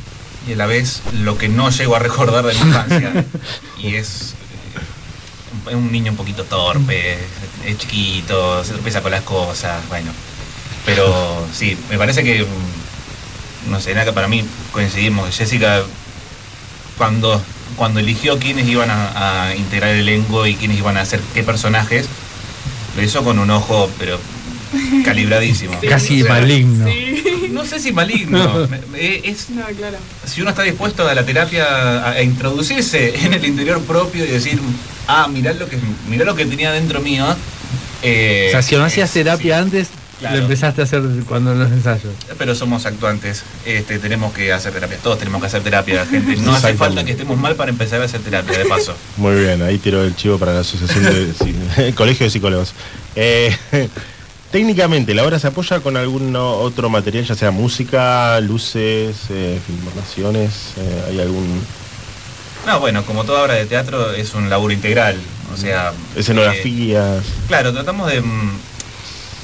y 0.48 0.54
a 0.54 0.56
la 0.56 0.66
vez 0.66 1.02
lo 1.14 1.38
que 1.38 1.50
no 1.50 1.70
llego 1.70 1.96
a 1.96 2.00
recordar 2.00 2.46
de 2.46 2.54
mi 2.54 2.60
infancia. 2.62 3.26
y 3.78 3.96
es, 3.96 4.34
eh, 5.66 5.70
es 5.70 5.76
un 5.76 5.92
niño 5.92 6.12
un 6.12 6.18
poquito 6.18 6.44
torpe, 6.46 7.18
es 7.66 7.78
chiquito, 7.78 8.64
se 8.64 8.74
tropieza 8.74 9.02
con 9.02 9.12
las 9.12 9.24
cosas, 9.24 9.88
bueno. 9.90 10.12
Pero 10.86 11.48
sí, 11.52 11.78
me 11.90 11.98
parece 11.98 12.24
que, 12.24 12.44
mm, 12.44 13.72
no 13.72 13.80
sé, 13.80 13.94
nada 13.94 14.06
que 14.06 14.14
para 14.14 14.28
mí 14.28 14.46
coincidimos. 14.72 15.36
Jessica 15.36 15.84
cuando, 16.98 17.42
cuando 17.76 18.00
eligió 18.00 18.40
quiénes 18.40 18.68
iban 18.68 18.90
a, 18.90 19.48
a 19.50 19.56
integrar 19.56 19.92
el 19.92 20.02
elenco 20.08 20.46
y 20.48 20.56
quiénes 20.56 20.78
iban 20.78 20.98
a 20.98 21.02
hacer 21.02 21.20
qué 21.34 21.44
personajes, 21.44 22.06
lo 22.96 23.04
hizo 23.04 23.24
con 23.24 23.40
un 23.40 23.50
ojo, 23.52 23.90
pero 24.00 24.20
calibradísimo. 25.04 25.78
Sí. 25.82 25.88
Casi 25.88 26.22
O 26.22 26.26
sea, 26.26 26.36
maligno. 26.36 26.88
Sí. 26.88 27.22
No 27.52 27.66
sé 27.66 27.80
si 27.80 27.92
maligno. 27.92 28.68
me- 28.92 29.22
es, 29.24 29.50
No, 29.50 29.64
claro. 29.78 29.98
si 30.26 30.42
uno 30.42 30.50
está 30.50 30.64
dispuesto 30.64 31.08
a 31.08 31.14
la 31.14 31.26
terapia 31.26 31.66
a, 31.66 32.12
a 32.12 32.22
introducirse 32.22 33.14
en 33.26 33.34
el 33.34 33.46
interior 33.46 33.82
propio 33.82 34.26
y 34.26 34.28
decir, 34.30 34.60
ah, 35.08 35.28
mirá 35.28 35.54
lo 35.54 35.68
que, 35.70 35.78
mirá 36.10 36.26
lo 36.26 36.36
que 36.36 36.46
tenía 36.46 36.72
dentro 36.72 37.02
mío. 37.02 37.26
eh, 38.02 38.48
O 38.50 38.52
sea, 38.52 38.62
si 38.62 38.76
no 38.76 38.84
hacías 38.86 39.12
terapia 39.12 39.58
sí. 39.58 39.62
antes, 39.64 39.88
Claro. 40.20 40.38
lo 40.38 40.42
empezaste 40.44 40.80
a 40.82 40.86
hacer 40.86 41.02
cuando 41.28 41.52
en 41.52 41.60
los 41.60 41.72
ensayos. 41.72 42.14
Pero 42.38 42.56
somos 42.56 42.86
actuantes, 42.86 43.44
este, 43.66 44.00
tenemos 44.00 44.34
que 44.34 44.54
hacer 44.54 44.72
terapia, 44.72 44.98
todos 45.04 45.20
tenemos 45.20 45.42
que 45.42 45.48
hacer 45.48 45.62
terapia, 45.62 46.06
gente. 46.06 46.38
No 46.38 46.56
hace 46.56 46.74
falta 46.74 47.04
que 47.04 47.12
estemos 47.12 47.38
mal 47.38 47.56
para 47.56 47.72
empezar 47.72 48.02
a 48.02 48.06
hacer 48.06 48.22
terapia, 48.22 48.58
de 48.58 48.66
paso. 48.66 48.96
Muy 49.18 49.36
bien, 49.36 49.62
ahí 49.62 49.78
tiró 49.78 50.04
el 50.04 50.16
chivo 50.16 50.38
para 50.38 50.54
la 50.54 50.62
asociación 50.62 51.04
de 51.04 51.34
sí, 51.88 51.92
Colegio 51.96 52.26
de 52.26 52.30
Psicólogos. 52.30 52.74
Eh, 53.18 53.56
técnicamente, 54.52 55.14
¿la 55.14 55.24
obra 55.26 55.38
se 55.38 55.48
apoya 55.48 55.82
con 55.82 55.98
algún 55.98 56.34
otro 56.36 56.90
material, 56.90 57.26
ya 57.26 57.36
sea 57.36 57.52
música, 57.52 58.40
luces, 58.40 59.18
eh, 59.30 59.60
filmaciones? 59.68 60.52
eh, 60.78 61.04
¿Hay 61.10 61.20
algún 61.20 61.62
No, 62.66 62.80
bueno, 62.80 63.04
como 63.06 63.26
toda 63.26 63.44
obra 63.44 63.56
de 63.56 63.66
teatro 63.66 64.14
es 64.14 64.34
un 64.34 64.50
laburo 64.50 64.74
integral, 64.74 65.18
o 65.54 65.58
sea... 65.58 65.90
eh, 65.90 66.20
escenografías? 66.20 67.26
claro, 67.50 67.74
tratamos 67.74 68.10
de 68.10 68.22
mm, 68.22 68.52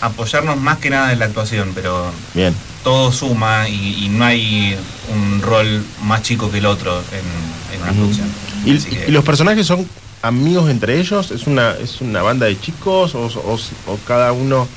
apoyarnos 0.01 0.57
más 0.59 0.79
que 0.79 0.89
nada 0.89 1.13
en 1.13 1.19
la 1.19 1.25
actuación, 1.25 1.71
pero 1.75 2.11
Bien, 2.33 2.53
todo 2.83 3.11
suma 3.11 3.69
y, 3.69 4.05
y 4.05 4.09
no 4.09 4.25
hay 4.25 4.75
un 5.13 5.41
rol 5.41 5.83
más 6.03 6.21
chico 6.23 6.49
que 6.51 6.57
el 6.57 6.65
otro 6.65 6.97
en, 7.11 7.75
en 7.75 7.81
una 7.83 7.91
producción. 7.93 8.27
¿Y, 8.65 8.77
Así 8.77 8.89
que- 8.89 9.05
y 9.07 9.11
los 9.11 9.23
personajes 9.23 9.65
son 9.67 9.87
amigos 10.23 10.69
entre 10.69 10.99
ellos? 10.99 11.31
¿Es 11.31 11.47
una, 11.47 11.71
es 11.71 12.01
una 12.01 12.21
banda 12.21 12.45
de 12.47 12.59
chicos 12.59 13.15
o, 13.15 13.25
o- 13.27 13.59
o 13.91 13.97
cada 14.07 14.31
uno 14.33 14.67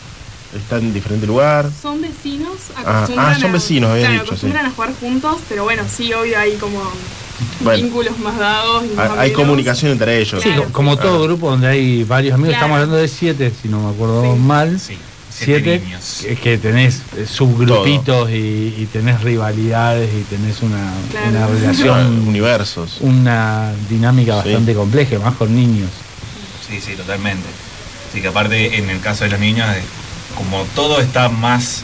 está 0.55 0.77
en 0.79 0.93
diferente 0.95 1.27
lugar? 1.27 1.69
Son 1.83 2.01
vecinos, 2.01 2.53
Ah, 2.77 2.81
acostumbran 3.05 3.27
ah, 3.33 3.39
son 3.41 3.51
a- 3.51 3.53
vecinos, 3.53 3.91
habías 3.91 4.09
claro, 4.09 4.23
dicho, 4.23 4.33
acostumbran 4.35 4.65
sí. 4.67 4.71
a 4.71 4.75
jugar 4.75 4.95
juntos, 5.01 5.37
pero 5.49 5.65
bueno, 5.65 5.83
sí, 5.91 6.13
obvio 6.13 6.39
hay 6.39 6.53
como 6.57 6.81
Bueno. 7.61 7.83
vínculos 7.83 8.19
más 8.21 8.39
dados 8.39 8.85
más 8.95 9.11
Hay, 9.19 9.33
comunicación 9.33 9.93
entre 9.93 10.21
ellos. 10.21 10.41
Sí, 10.43 10.51
Claro. 10.51 10.69
como 10.73 10.97
todo 10.97 11.23
grupo 11.25 11.51
donde 11.51 11.67
hay 11.67 12.05
varios 12.05 12.35
amigos, 12.35 12.51
Claro. 12.51 12.65
estamos 12.67 12.75
hablando 12.77 12.97
de 12.97 13.09
siete, 13.09 13.53
si 13.61 13.69
no 13.69 13.81
me 13.81 13.91
acuerdo 13.91 14.23
Sí. 14.23 14.39
mal. 14.39 14.79
Sí, 14.81 14.97
siete, 15.37 15.83
que, 16.23 16.37
que 16.37 16.59
tenés 16.59 17.03
eh, 17.17 17.27
subgrupitos 17.27 18.31
y, 18.31 18.75
y 18.79 18.89
tenés 18.93 19.21
rivalidades 19.23 20.11
y 20.15 20.23
tenés 20.23 20.63
una, 20.63 20.93
Claro. 21.11 21.29
una 21.31 21.47
relación, 21.49 22.29
universos. 22.29 22.99
una 23.01 23.73
dinámica 23.91 24.33
Sí. 24.43 24.49
bastante 24.51 24.75
compleja, 24.75 25.19
más 25.19 25.35
con 25.35 25.55
niños. 25.55 25.91
Sí, 26.69 26.81
sí, 26.81 26.93
totalmente. 26.95 27.47
Así 28.11 28.21
que 28.23 28.29
aparte, 28.29 28.79
en 28.79 28.89
el 28.91 29.01
caso 29.01 29.25
de 29.25 29.31
los 29.31 29.41
niños, 29.41 29.67
como 30.37 30.63
todo 30.77 31.01
está 31.01 31.29
más 31.29 31.83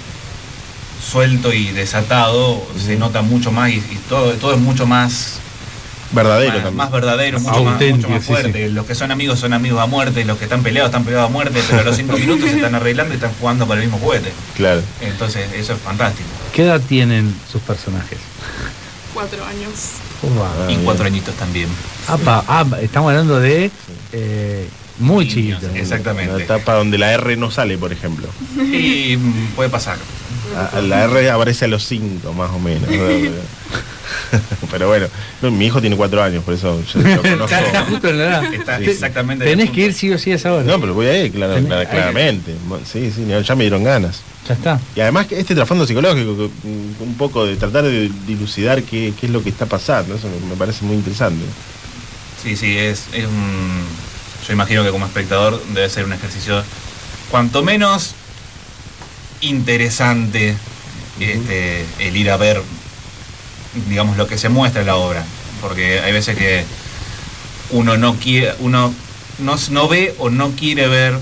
suelto 1.11 1.53
y 1.53 1.67
desatado, 1.73 2.63
se 2.79 2.97
nota 2.97 3.23
mucho 3.23 3.51
más 3.51 3.71
y, 3.71 3.75
y 3.77 3.99
todo, 4.09 4.33
todo 4.35 4.55
es 4.55 4.61
mucho 4.61 4.87
más, 4.87 5.41
Verdadero 6.13 6.53
más, 6.53 6.63
también. 6.63 6.77
más 6.77 6.91
verdadero, 6.91 7.41
mucho 7.41 7.65
más, 7.65 7.81
mucho 7.81 8.09
más 8.09 8.25
sí, 8.25 8.33
fuerte. 8.33 8.69
Los 8.71 8.87
que 8.87 8.95
son 8.95 9.11
amigos 9.11 9.39
son 9.39 9.53
amigos 9.53 9.81
a 9.81 9.87
muerte, 9.87 10.25
los 10.25 10.39
que 10.39 10.45
están 10.45 10.63
peleados 10.63 10.89
están 10.89 11.05
peleados 11.05 11.29
a 11.29 11.33
muerte, 11.33 11.61
pero 11.69 11.83
a 11.83 11.85
los 11.85 11.97
cinco 11.97 12.17
minutos 12.19 12.51
se 12.51 12.57
están 12.57 12.75
arreglando 12.75 13.15
y 13.15 13.17
están 13.17 13.33
jugando 13.39 13.67
para 13.67 13.81
el 13.81 13.87
mismo 13.87 13.99
juguete. 14.05 14.33
Claro. 14.57 14.83
Entonces, 15.01 15.53
eso 15.55 15.75
es 15.75 15.81
fantástico. 15.81 16.29
¿Qué 16.53 16.65
edad 16.65 16.81
tienen 16.81 17.35
sus 17.51 17.63
personajes? 17.63 18.19
Cuatro 19.15 19.45
años. 19.45 19.93
Y 20.69 20.77
cuatro 20.85 21.07
añitos 21.07 21.35
también. 21.35 21.69
Apa, 22.07 22.45
apa, 22.47 22.81
estamos 22.81 23.11
hablando 23.11 23.41
de 23.41 23.71
eh, 24.13 24.69
muy 24.99 25.25
Niños, 25.27 25.61
chiquitos. 25.61 25.77
Exactamente. 25.77 26.35
Una 26.35 26.45
etapa 26.45 26.75
donde 26.75 26.99
la 26.99 27.13
R 27.13 27.37
no 27.37 27.51
sale, 27.51 27.79
por 27.79 27.93
ejemplo. 27.93 28.29
Y 28.57 29.17
puede 29.57 29.71
pasar. 29.71 29.97
La 30.83 31.05
R 31.05 31.31
aparece 31.31 31.65
a 31.65 31.69
los 31.69 31.85
5 31.87 32.33
más 32.35 32.51
o 32.51 32.59
menos. 32.59 32.89
Pero 34.71 34.89
bueno, 34.89 35.07
no, 35.43 35.51
mi 35.51 35.67
hijo 35.67 35.81
tiene 35.81 35.97
4 35.97 36.23
años, 36.23 36.45
por 36.45 36.55
eso 36.55 36.83
yo 36.93 37.01
lo 37.01 37.23
conozco. 37.23 37.45
Está, 37.45 37.61
está 37.67 37.85
justo 37.85 38.09
en 38.09 38.19
la 38.19 38.25
edad. 38.25 38.55
Está 38.55 38.79
Te- 38.79 38.91
exactamente 38.91 39.45
en 39.45 39.51
el 39.51 39.57
Tenés 39.59 39.75
que 39.75 39.81
ir 39.87 39.95
sí 39.95 40.13
o 40.13 40.19
sí 40.19 40.33
a 40.33 40.37
esa 40.37 40.53
hora. 40.53 40.65
No, 40.65 40.81
pero 40.81 40.95
voy 40.95 41.07
a 41.07 41.25
ir, 41.25 41.33
claro, 41.33 41.57
Tenés- 41.57 41.73
hay 41.79 41.87
claramente. 41.87 42.55
Sí, 42.91 43.11
sí, 43.15 43.27
ya 43.45 43.55
me 43.57 43.65
dieron 43.65 43.83
ganas. 43.85 44.21
Ya 44.49 44.55
está. 44.55 44.81
Y 44.97 45.01
además 45.01 45.27
que 45.27 45.39
este 45.39 45.55
trasfondo 45.55 45.87
psicológico, 45.87 46.33
mm, 46.65 47.03
un 47.03 47.15
poco 47.19 47.45
de 47.47 47.57
tratar 47.57 47.85
de 47.85 48.11
dilucidar 48.27 48.83
qué, 48.83 49.13
qué 49.21 49.27
es 49.27 49.33
lo 49.33 49.43
que 49.43 49.51
está 49.51 49.67
pasando, 49.67 50.15
eso 50.15 50.29
me, 50.29 50.49
me 50.51 50.57
parece 50.57 50.85
muy 50.85 50.97
interesante. 50.97 51.45
Sí, 52.43 52.57
sí, 52.57 52.77
es, 52.77 53.05
es 53.13 53.27
un. 53.27 53.83
Yo 54.47 54.53
imagino 54.55 54.83
que 54.83 54.91
como 54.91 55.05
espectador 55.07 55.63
debe 55.75 55.89
ser 55.91 56.05
un 56.07 56.13
ejercicio 56.15 56.63
cuanto 57.31 57.63
menos 57.63 58.15
interesante 59.43 60.57
este, 61.21 61.85
el 61.99 62.17
ir 62.17 62.31
a 62.31 62.37
ver, 62.37 62.63
digamos, 63.89 64.17
lo 64.17 64.27
que 64.27 64.39
se 64.39 64.49
muestra 64.49 64.81
en 64.81 64.87
la 64.87 64.97
obra. 64.97 65.25
Porque 65.61 66.01
hay 66.01 66.13
veces 66.13 66.37
que 66.37 66.65
uno 67.71 67.97
no 67.97 68.17
quiere, 68.17 68.55
uno 68.61 68.93
no, 69.39 69.57
no 69.71 69.89
ve 69.89 70.15
o 70.19 70.31
no 70.31 70.51
quiere 70.53 70.89
ver 70.89 71.19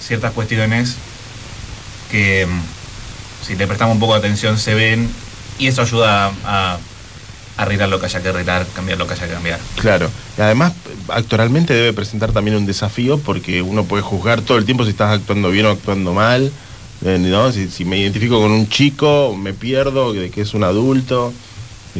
ciertas 0.00 0.32
cuestiones 0.32 0.96
que 2.10 2.46
mm, 2.46 3.46
si 3.46 3.56
le 3.56 3.66
prestamos 3.66 3.94
un 3.94 4.00
poco 4.00 4.14
de 4.14 4.18
atención 4.18 4.58
se 4.58 4.74
ven 4.74 5.08
y 5.58 5.68
eso 5.68 5.82
ayuda 5.82 6.32
a, 6.44 6.78
arreglar 7.56 7.90
lo 7.90 8.00
que 8.00 8.06
haya 8.06 8.22
que 8.22 8.28
arreglar, 8.28 8.66
cambiar 8.74 8.96
lo 8.96 9.06
que 9.06 9.12
haya 9.12 9.26
que 9.26 9.34
cambiar. 9.34 9.60
Claro. 9.76 10.10
Y 10.38 10.40
además, 10.40 10.72
actualmente 11.08 11.74
debe 11.74 11.92
presentar 11.92 12.32
también 12.32 12.56
un 12.56 12.64
desafío 12.64 13.18
porque 13.18 13.60
uno 13.60 13.84
puede 13.84 14.02
juzgar 14.02 14.40
todo 14.40 14.56
el 14.56 14.64
tiempo 14.64 14.84
si 14.84 14.90
estás 14.90 15.12
actuando 15.12 15.50
bien 15.50 15.66
o 15.66 15.70
actuando 15.70 16.14
mal. 16.14 16.50
eh, 17.04 17.18
¿no? 17.18 17.52
Si, 17.52 17.68
si 17.68 17.84
me 17.84 17.98
identifico 17.98 18.40
con 18.40 18.50
un 18.50 18.66
chico, 18.70 19.36
me 19.36 19.52
pierdo 19.52 20.14
de 20.14 20.30
que 20.30 20.40
es 20.40 20.54
un 20.54 20.64
adulto. 20.64 21.34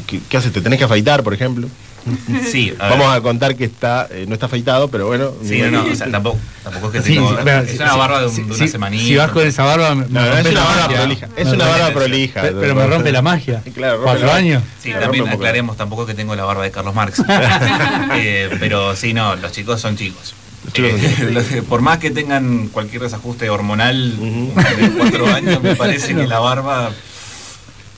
¿Qué, 0.07 0.21
qué 0.29 0.37
haces? 0.37 0.53
¿Te 0.53 0.61
tenés 0.61 0.79
que 0.79 0.85
afeitar, 0.85 1.23
por 1.23 1.35
ejemplo? 1.35 1.69
Sí, 2.51 2.73
a 2.79 2.89
ver. 2.89 2.99
Vamos 2.99 3.15
a 3.15 3.21
contar 3.21 3.55
que 3.57 3.65
está 3.65 4.09
eh, 4.11 4.25
no 4.27 4.33
está 4.33 4.47
afeitado, 4.47 4.89
pero 4.89 5.07
bueno. 5.09 5.33
Sí, 5.45 5.61
no, 5.61 5.71
no, 5.71 5.85
o 5.85 5.95
sea, 5.95 6.11
tampoco, 6.11 6.39
tampoco 6.65 6.87
es 6.87 6.93
que 7.03 7.03
Sí, 7.07 7.15
tengo. 7.17 7.29
sí, 7.31 7.37
pero 7.45 7.59
es 7.61 7.71
sí, 7.73 7.77
una 7.77 7.95
barba 7.97 8.21
de, 8.21 8.27
un- 8.29 8.35
sí, 8.35 8.43
de 8.43 8.55
sí, 8.55 8.63
una 8.63 8.71
semanita. 8.73 9.05
Si 9.05 9.17
vas 9.17 9.31
con 9.33 9.47
esa 9.47 9.65
barba, 9.65 9.95
me, 9.95 10.07
No, 10.09 10.21
rompe 10.25 10.41
es 10.41 10.47
una 10.47 10.61
la 10.61 10.65
barba 10.67 10.83
magia. 10.87 10.97
prolija. 10.99 11.29
Es 11.37 11.49
una 11.49 11.67
barba 11.69 11.91
prolija. 11.91 12.41
Pe- 12.41 12.53
Pero 12.53 12.75
me 12.75 12.87
rompe 12.87 13.13
la 13.13 13.21
magia. 13.23 13.63
Claro, 13.75 13.97
rompe 13.97 14.05
Cuatro 14.11 14.27
la- 14.29 14.35
años. 14.37 14.63
Sí, 14.83 14.89
Claro, 14.89 15.03
también 15.05 15.29
aclaremos 15.29 15.77
tampoco 15.77 16.07
que 16.07 16.15
tengo 16.15 16.35
la 16.35 16.45
barba 16.45 16.63
de 16.65 16.71
Carlos 16.71 16.95
Marx. 16.95 17.23
Eh, 18.15 18.49
pero 18.59 18.97
sí, 18.97 19.13
no, 19.13 19.37
los 19.37 19.53
chicos 19.53 19.81
son 19.81 19.97
chicos. 19.97 20.35
Eh, 20.75 21.63
por 21.69 21.81
más 21.83 21.99
que 21.99 22.11
tengan 22.11 22.69
cualquier 22.69 23.03
desajuste 23.03 23.49
hormonal 23.51 24.17
de 24.19 24.91
cuatro 24.97 25.27
años, 25.35 25.63
me 25.63 25.75
parece 25.77 26.15
que 26.15 26.27
la 26.27 26.39
barba. 26.39 26.91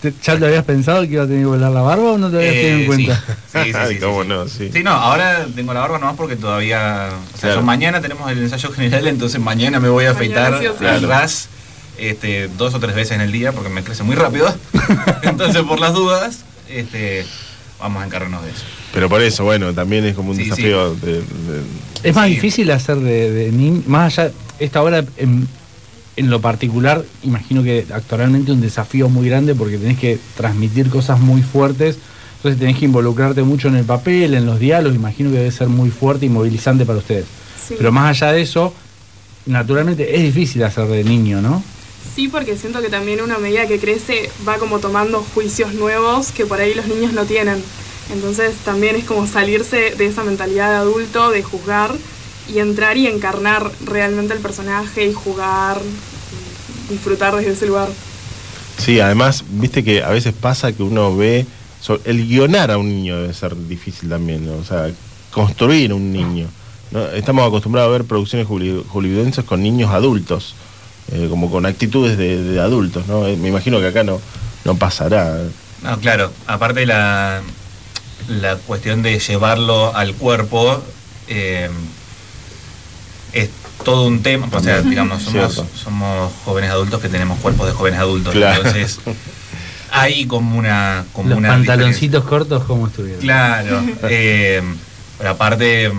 ¿Te- 0.03 0.13
¿Ya 0.23 0.37
te 0.37 0.45
habías 0.47 0.65
pensado 0.65 1.03
que 1.03 1.13
iba 1.13 1.23
a 1.23 1.27
tener 1.27 1.43
que 1.43 1.47
volar 1.47 1.71
la 1.71 1.81
barba 1.81 2.11
o 2.13 2.19
no 2.19 2.29
te 2.29 2.37
habías 2.39 2.55
eh, 2.55 2.61
tenido 2.61 2.77
en 2.77 2.81
sí, 2.81 2.87
cuenta? 3.07 3.25
sí, 3.53 3.59
sí, 3.63 3.73
sí, 3.73 3.95
sí, 3.95 4.01
¿Cómo 4.01 4.23
sí. 4.25 4.29
no? 4.29 4.49
Sí. 4.49 4.71
Sí, 4.73 4.83
no, 4.83 4.91
ahora 4.91 5.47
tengo 5.55 5.73
la 5.73 5.81
barba 5.81 5.99
nomás 6.01 6.17
porque 6.17 6.35
todavía. 6.37 7.09
O 7.13 7.31
sea, 7.39 7.41
Claro. 7.41 7.61
yo 7.61 7.63
mañana 7.63 8.01
tenemos 8.01 8.31
el 8.31 8.39
ensayo 8.43 8.71
general, 8.73 9.07
entonces 9.07 9.41
mañana 9.41 9.79
me 9.79 9.89
voy 9.89 10.07
a 10.07 10.11
afeitar 10.11 10.55
al 10.55 11.03
ras 11.05 11.49
este, 11.99 12.49
dos 12.49 12.75
o 12.75 12.81
tres 12.81 12.95
veces 12.97 13.13
en 13.13 13.21
el 13.21 13.31
día 13.31 13.53
porque 13.53 13.69
me 13.71 13.85
crece 13.85 14.03
muy 14.03 14.17
rápido. 14.17 14.53
entonces, 15.23 15.63
por 15.63 15.79
las 15.79 15.95
dudas, 15.95 16.41
este, 16.69 17.25
vamos 17.79 18.03
a 18.03 18.07
encargarnos 18.07 18.43
de 18.45 18.51
eso. 18.51 18.65
Pero 18.93 19.09
por 19.09 19.23
eso, 19.23 19.45
bueno, 19.45 19.73
también 19.73 20.05
es 20.05 20.15
como 20.17 20.31
un 20.33 20.37
Sí, 20.37 20.45
desafío 20.45 20.95
de- 20.97 21.21
de, 21.21 21.23
Es 22.03 22.15
más 22.15 22.27
Sí. 22.27 22.35
difícil 22.35 22.71
hacer 22.73 22.97
de, 22.97 23.31
de 23.31 23.53
niño, 23.53 23.83
más 23.87 24.19
allá, 24.19 24.33
esta 24.59 24.81
en, 25.17 25.47
en 26.17 26.31
lo 26.31 26.41
particular, 26.41 27.05
imagino 27.23 27.63
que 27.63 27.87
actoralmente 27.93 28.53
un 28.53 28.61
desafío 28.61 29.09
muy 29.09 29.29
grande 29.29 29.55
porque 29.55 29.79
tenés 29.79 29.99
que 29.99 30.19
transmitir 30.37 30.91
cosas 30.91 31.21
muy 31.21 31.43
fuertes, 31.43 31.99
entonces 32.37 32.59
tenés 32.59 32.79
que 32.79 32.85
involucrarte 32.85 33.43
mucho 33.43 33.69
en 33.69 33.77
el 33.77 33.85
papel, 33.85 34.35
en 34.35 34.47
los 34.47 34.59
diálogos, 34.59 34.97
imagino 34.97 35.31
que 35.31 35.39
debe 35.39 35.51
ser 35.51 35.69
muy 35.69 35.91
fuerte 35.91 36.27
y 36.27 36.29
movilizante 36.29 36.85
para 36.85 36.99
ustedes. 36.99 37.25
Sí. 37.67 37.75
Pero 37.79 37.93
más 37.93 38.11
allá 38.11 38.33
de 38.33 38.43
eso, 38.43 38.75
naturalmente 39.47 40.17
es 40.17 40.23
difícil 40.23 40.63
hacer 40.65 40.87
de 40.87 41.05
niño, 41.05 41.41
¿no? 41.41 41.63
Sí, 42.15 42.29
porque 42.29 42.59
siento 42.59 42.83
que 42.83 42.89
también 42.89 43.23
uno 43.23 43.37
a 43.37 43.39
medida 43.39 43.67
que 43.67 43.79
crece 43.79 44.29
va 44.47 44.59
como 44.59 44.81
tomando 44.81 45.25
juicios 45.35 45.73
nuevos 45.75 46.31
que 46.33 46.45
por 46.45 46.61
ahí 46.61 46.75
los 46.75 46.87
niños 46.87 47.13
no 47.15 47.25
tienen. 47.25 47.63
Entonces 48.13 48.57
también 48.65 48.97
es 48.97 49.05
como 49.05 49.27
salirse 49.27 49.95
de 49.97 50.07
esa 50.07 50.23
mentalidad 50.23 50.71
de 50.71 50.77
adulto, 50.77 51.31
de 51.31 51.43
juzgar 51.43 51.93
y 52.49 52.59
entrar 52.59 52.97
y 52.97 53.07
encarnar 53.07 53.71
realmente 53.85 54.35
el 54.35 54.41
personaje 54.41 55.07
y 55.07 55.13
jugar, 55.13 55.81
y 56.89 56.93
disfrutar 56.93 57.37
desde 57.37 57.53
ese 57.53 57.67
lugar. 57.67 57.89
Sí, 58.79 59.01
además, 59.01 59.45
viste 59.49 59.85
que 59.85 60.03
a 60.03 60.09
veces 60.11 60.33
pasa 60.35 60.73
que 60.73 60.83
uno 60.83 61.15
ve. 61.17 61.47
so- 61.81 62.01
el 62.05 62.27
guionar 62.27 62.71
a 62.71 62.79
un 62.79 62.89
niño 62.89 63.21
debe 63.21 63.35
ser 63.35 63.57
difícil 63.69 64.09
también, 64.09 64.47
¿no? 64.47 64.55
o 64.55 64.65
sea, 64.65 64.89
construir 65.33 65.93
un 65.93 66.13
niño. 66.13 66.47
¿no? 66.91 67.07
Estamos 67.09 67.47
acostumbrados 67.47 67.89
a 67.89 67.93
ver 67.93 68.05
producciones 68.05 68.47
holly- 68.49 68.85
hollywoodenses 68.89 69.45
con 69.45 69.63
niños 69.63 69.91
adultos, 69.91 70.55
eh, 71.11 71.27
como 71.29 71.51
con 71.51 71.67
actitudes 71.67 72.17
de, 72.17 72.43
de 72.43 72.61
adultos, 72.61 73.07
¿no? 73.09 73.27
Eh, 73.27 73.37
Me 73.37 73.49
imagino 73.49 73.81
que 73.81 73.87
acá 73.89 74.05
no, 74.05 74.21
no 74.65 74.75
pasará. 74.77 75.39
No, 75.83 75.99
claro, 75.99 76.31
aparte 76.47 76.87
la, 76.87 77.41
la 78.29 78.57
cuestión 78.57 79.03
de 79.03 79.19
llevarlo 79.19 79.95
al 79.97 80.15
cuerpo 80.15 80.81
eh, 81.29 81.69
es 83.33 83.51
todo 83.85 84.07
un 84.07 84.23
tema. 84.23 84.49
O 84.53 84.61
sea, 84.61 84.83
digamos, 84.83 85.23
somos, 85.23 85.55
Cierto. 85.55 85.71
somos 85.77 86.33
jóvenes 86.45 86.71
adultos 86.71 87.01
que 87.01 87.09
tenemos 87.09 87.39
cuerpos 87.41 87.67
de 87.67 87.73
jóvenes 87.73 88.01
adultos. 88.01 88.35
Claro. 88.35 88.57
Entonces, 88.59 89.01
hay 89.91 90.27
como 90.27 90.59
una. 90.59 91.05
Como 91.13 91.31
Los 91.31 91.39
una 91.39 91.49
pantaloncitos 91.51 92.25
cortos 92.25 92.65
como 92.65 92.87
estuvieron. 92.87 93.21
Claro. 93.21 93.83
eh, 94.09 94.63
pero 95.19 95.31
aparte, 95.31 95.93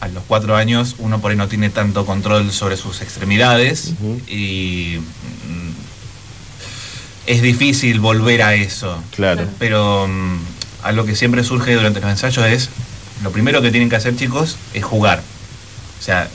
a 0.00 0.08
los 0.08 0.22
cuatro 0.26 0.56
años 0.56 0.96
uno 0.98 1.20
por 1.20 1.30
ahí 1.30 1.36
no 1.36 1.48
tiene 1.48 1.70
tanto 1.70 2.06
control 2.06 2.50
sobre 2.50 2.76
sus 2.76 3.02
extremidades 3.02 3.94
y 4.26 4.96
mm, 4.98 5.70
es 7.26 7.42
difícil 7.42 8.00
volver 8.00 8.42
a 8.42 8.54
eso. 8.54 9.02
Claro. 9.14 9.46
Pero 9.58 10.08
mm, 10.08 10.38
algo 10.82 11.04
que 11.04 11.14
siempre 11.14 11.44
surge 11.44 11.74
durante 11.74 12.00
los 12.00 12.10
ensayos 12.10 12.46
es, 12.46 12.70
lo 13.22 13.30
primero 13.30 13.60
que 13.62 13.70
tienen 13.70 13.90
que 13.90 13.96
hacer 13.96 14.16
chicos 14.16 14.56
es 14.74 14.82
jugar. 14.82 15.22
O 16.00 16.02
sea, 16.02 16.28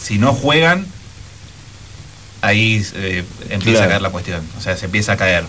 si 0.00 0.18
no 0.18 0.32
juegan, 0.34 0.86
ahí 2.42 2.84
eh, 2.94 3.24
empieza 3.48 3.78
Claro. 3.78 3.84
a 3.84 3.88
caer 3.88 4.02
la 4.02 4.10
cuestión. 4.10 4.42
O 4.58 4.60
sea, 4.60 4.76
se 4.76 4.84
empieza 4.86 5.12
a 5.12 5.16
caer. 5.16 5.44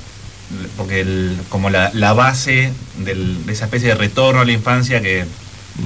Porque 0.77 1.01
el- 1.01 1.37
como 1.49 1.69
la, 1.69 1.91
la 1.93 2.13
base 2.13 2.71
del- 2.99 3.45
de 3.45 3.51
esa 3.53 3.65
especie 3.65 3.89
de 3.89 3.95
retorno 3.95 4.39
a 4.41 4.45
la 4.45 4.53
infancia, 4.53 5.01
que 5.01 5.25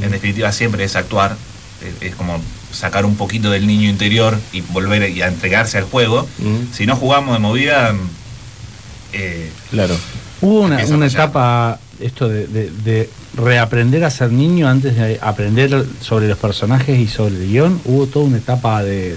en 0.01 0.11
definitiva 0.11 0.51
siempre 0.51 0.83
es 0.83 0.95
actuar, 0.95 1.35
es, 2.01 2.09
es 2.11 2.15
como 2.15 2.39
sacar 2.71 3.05
un 3.05 3.15
poquito 3.17 3.49
del 3.49 3.65
niño 3.65 3.89
interior 3.89 4.39
y 4.53 4.61
volver 4.61 5.09
y 5.09 5.21
a 5.23 5.27
entregarse 5.27 5.77
al 5.79 5.85
juego. 5.85 6.27
Si 6.73 6.85
no 6.85 6.95
jugamos 6.95 7.33
de 7.33 7.39
movida, 7.39 7.93
eh, 9.13 9.49
Claro. 9.71 9.97
Hubo 10.41 10.61
una, 10.61 10.83
una 10.85 11.07
etapa, 11.07 11.79
esto 11.99 12.29
de, 12.29 12.45
de- 12.47 12.69
de 12.71 13.09
reaprender 13.33 14.03
a 14.03 14.09
ser 14.09 14.31
niño 14.31 14.67
antes 14.67 14.95
de 14.95 15.19
aprender 15.21 15.85
sobre 16.01 16.27
los 16.27 16.37
personajes 16.37 16.99
y 16.99 17.07
sobre 17.07 17.35
el 17.35 17.47
guion. 17.47 17.81
Hubo 17.85 18.07
toda 18.07 18.25
una 18.25 18.37
etapa 18.37 18.83
de, 18.83 19.15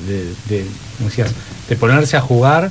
decías, 0.99 1.33
de 1.69 1.77
ponerse 1.77 2.17
a 2.17 2.21
jugar 2.21 2.71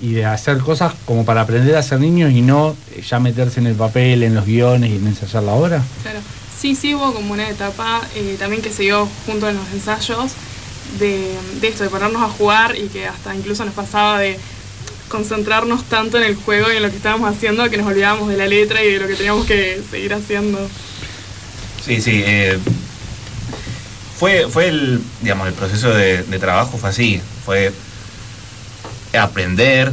y 0.00 0.12
de 0.12 0.24
hacer 0.24 0.58
cosas 0.58 0.92
como 1.04 1.24
para 1.24 1.42
aprender 1.42 1.76
a 1.76 1.82
ser 1.82 2.00
niño 2.00 2.28
y 2.28 2.42
no 2.42 2.76
ya 3.08 3.18
meterse 3.20 3.60
en 3.60 3.66
el 3.66 3.74
papel, 3.74 4.22
en 4.22 4.34
los 4.34 4.44
guiones 4.44 4.90
y 4.90 4.96
en 4.96 5.06
ensayar 5.06 5.42
la 5.42 5.52
obra. 5.52 5.82
Claro. 6.02 6.20
Sí, 6.58 6.74
sí 6.74 6.94
hubo 6.94 7.12
como 7.12 7.32
una 7.32 7.48
etapa 7.48 8.00
eh, 8.14 8.36
también 8.38 8.62
que 8.62 8.70
se 8.70 8.84
dio 8.84 9.08
junto 9.26 9.48
en 9.48 9.56
los 9.56 9.70
ensayos 9.72 10.32
de, 10.98 11.34
de 11.60 11.68
esto, 11.68 11.82
de 11.84 11.90
ponernos 11.90 12.22
a 12.22 12.28
jugar 12.28 12.76
y 12.76 12.88
que 12.88 13.06
hasta 13.06 13.34
incluso 13.34 13.64
nos 13.64 13.74
pasaba 13.74 14.18
de 14.18 14.38
concentrarnos 15.08 15.84
tanto 15.84 16.16
en 16.18 16.24
el 16.24 16.34
juego 16.34 16.72
y 16.72 16.76
en 16.76 16.82
lo 16.82 16.90
que 16.90 16.96
estábamos 16.96 17.34
haciendo 17.34 17.68
que 17.70 17.76
nos 17.76 17.86
olvidábamos 17.86 18.28
de 18.28 18.36
la 18.36 18.46
letra 18.46 18.82
y 18.84 18.92
de 18.92 19.00
lo 19.00 19.06
que 19.06 19.14
teníamos 19.14 19.46
que 19.46 19.80
seguir 19.90 20.12
haciendo. 20.14 20.58
Sí, 21.84 22.00
sí. 22.00 22.22
eh, 22.24 22.58
fue, 24.18 24.46
fue 24.48 24.68
el, 24.68 25.00
digamos, 25.20 25.46
el 25.48 25.54
proceso 25.54 25.90
de, 25.90 26.22
de 26.22 26.38
trabajo 26.38 26.78
fue 26.78 26.90
así. 26.90 27.20
Fue 27.44 27.72
aprender 29.18 29.92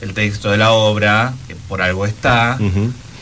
el 0.00 0.14
texto 0.14 0.50
de 0.50 0.56
la 0.56 0.72
obra, 0.72 1.34
que 1.46 1.54
por 1.54 1.82
algo 1.82 2.06
está. 2.06 2.58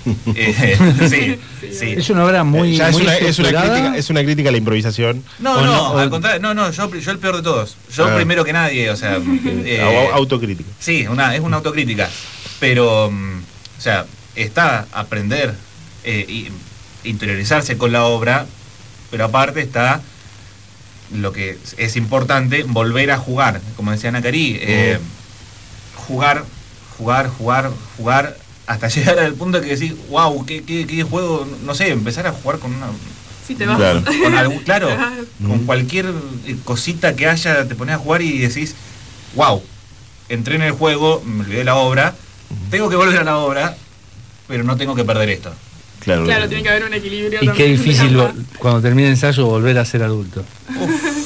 Eh, 0.36 0.76
sí, 1.08 1.38
sí. 1.72 1.94
Es 1.96 2.10
una 2.10 2.24
obra 2.24 2.44
muy, 2.44 2.76
Ya 2.76 2.88
es, 2.90 2.94
muy 2.94 3.02
una, 3.04 3.16
es, 3.16 3.38
una 3.38 3.48
crítica, 3.50 3.96
es 3.96 4.10
una 4.10 4.22
crítica 4.22 4.48
a 4.50 4.52
la 4.52 4.58
improvisación. 4.58 5.24
No, 5.38 5.62
no, 5.64 5.98
al 5.98 6.10
contrario, 6.10 6.40
no, 6.40 6.52
no, 6.54 6.70
yo, 6.70 6.94
yo 6.94 7.10
el 7.10 7.18
peor 7.18 7.36
de 7.36 7.42
todos. 7.42 7.76
Yo 7.94 8.06
Ah. 8.06 8.14
primero 8.16 8.44
que 8.44 8.52
nadie, 8.52 8.90
o 8.90 8.96
sea. 8.96 9.16
eh, 9.46 9.80
Au- 9.82 10.12
autocrítica. 10.14 10.68
Sí, 10.78 11.06
una, 11.08 11.34
es 11.34 11.40
una 11.40 11.56
autocrítica. 11.56 12.10
Pero, 12.60 13.10
mm, 13.10 13.38
o 13.78 13.80
sea, 13.80 14.04
está 14.36 14.86
aprender, 14.92 15.54
eh, 16.04 16.26
y 16.28 16.48
interiorizarse 17.08 17.76
con 17.78 17.92
la 17.92 18.04
obra, 18.04 18.46
pero 19.10 19.24
aparte 19.24 19.60
está 19.60 20.00
lo 21.14 21.32
que 21.32 21.56
es 21.78 21.96
importante, 21.96 22.64
volver 22.64 23.10
a 23.10 23.16
jugar. 23.18 23.60
Como 23.76 23.90
decía 23.92 24.08
Ana 24.10 24.20
Cari, 24.22 24.58
eh, 24.60 24.98
jugar, 25.96 26.44
jugar, 26.98 27.28
jugar, 27.28 27.70
jugar, 27.96 28.36
hasta 28.66 28.88
llegar 28.94 29.18
al 29.18 29.34
punto 29.34 29.60
de 29.60 29.66
que 29.68 29.76
decís, 29.76 29.94
wow, 30.10 30.44
¿qué, 30.46 30.62
qué, 30.64 30.86
qué 30.86 31.02
juego, 31.02 31.46
no 31.64 31.74
sé, 31.74 31.88
empezar 31.90 32.26
a 32.26 32.32
jugar 32.32 32.58
con 32.58 32.74
una 32.74 32.86
Sí, 33.46 33.54
te 33.54 33.66
vas. 33.66 33.76
Claro. 33.76 34.02
con 34.22 34.34
algún- 34.34 34.58
claro, 34.64 34.88
con 35.46 35.66
cualquier 35.66 36.06
eh, 36.46 36.56
cosita 36.64 37.14
que 37.14 37.26
haya, 37.28 37.68
te 37.68 37.74
pones 37.74 37.94
a 37.94 37.98
jugar 37.98 38.22
y 38.22 38.38
decís, 38.38 38.74
wow, 39.34 39.62
entré 40.30 40.54
en 40.56 40.62
el 40.62 40.72
juego, 40.72 41.22
me 41.26 41.40
olvidé 41.44 41.62
la 41.64 41.74
obra, 41.76 42.14
tengo 42.70 42.88
que 42.88 42.96
volver 42.96 43.18
a 43.18 43.24
la 43.24 43.36
obra, 43.38 43.76
pero 44.48 44.64
no 44.64 44.76
tengo 44.78 44.94
que 44.94 45.04
perder 45.04 45.28
esto. 45.28 45.52
Claro. 46.00 46.24
Claro, 46.24 46.48
tiene 46.48 46.62
que 46.62 46.68
haber 46.70 46.84
un 46.84 46.94
equilibrio. 46.94 47.38
Y 47.42 47.48
qué 47.48 47.64
difícil 47.66 48.18
cuando 48.58 48.80
termina 48.82 49.08
el 49.08 49.14
ensayo 49.14 49.46
volver 49.46 49.78
a 49.78 49.84
ser 49.84 50.02
adulto. 50.02 50.42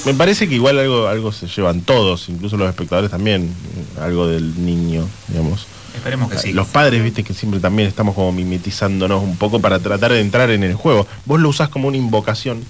Me 0.04 0.14
parece 0.14 0.48
que 0.48 0.54
igual 0.54 0.78
algo, 0.78 1.06
algo 1.08 1.32
se 1.32 1.46
llevan 1.48 1.82
todos, 1.82 2.28
incluso 2.28 2.56
los 2.56 2.68
espectadores 2.68 3.10
también, 3.10 3.52
algo 4.00 4.26
del 4.28 4.64
niño, 4.64 5.08
digamos. 5.28 5.66
Esperemos 5.98 6.30
que 6.30 6.38
sí. 6.38 6.52
Los 6.52 6.66
padres, 6.68 7.02
viste, 7.02 7.22
que 7.22 7.34
siempre 7.34 7.60
también 7.60 7.88
estamos 7.88 8.14
como 8.14 8.32
mimetizándonos 8.32 9.22
un 9.22 9.36
poco 9.36 9.60
para 9.60 9.78
tratar 9.78 10.12
de 10.12 10.20
entrar 10.20 10.50
en 10.50 10.62
el 10.62 10.74
juego. 10.74 11.06
Vos 11.26 11.40
lo 11.40 11.48
usás 11.50 11.68
como 11.68 11.88
una 11.88 11.96
invocación, 11.96 12.62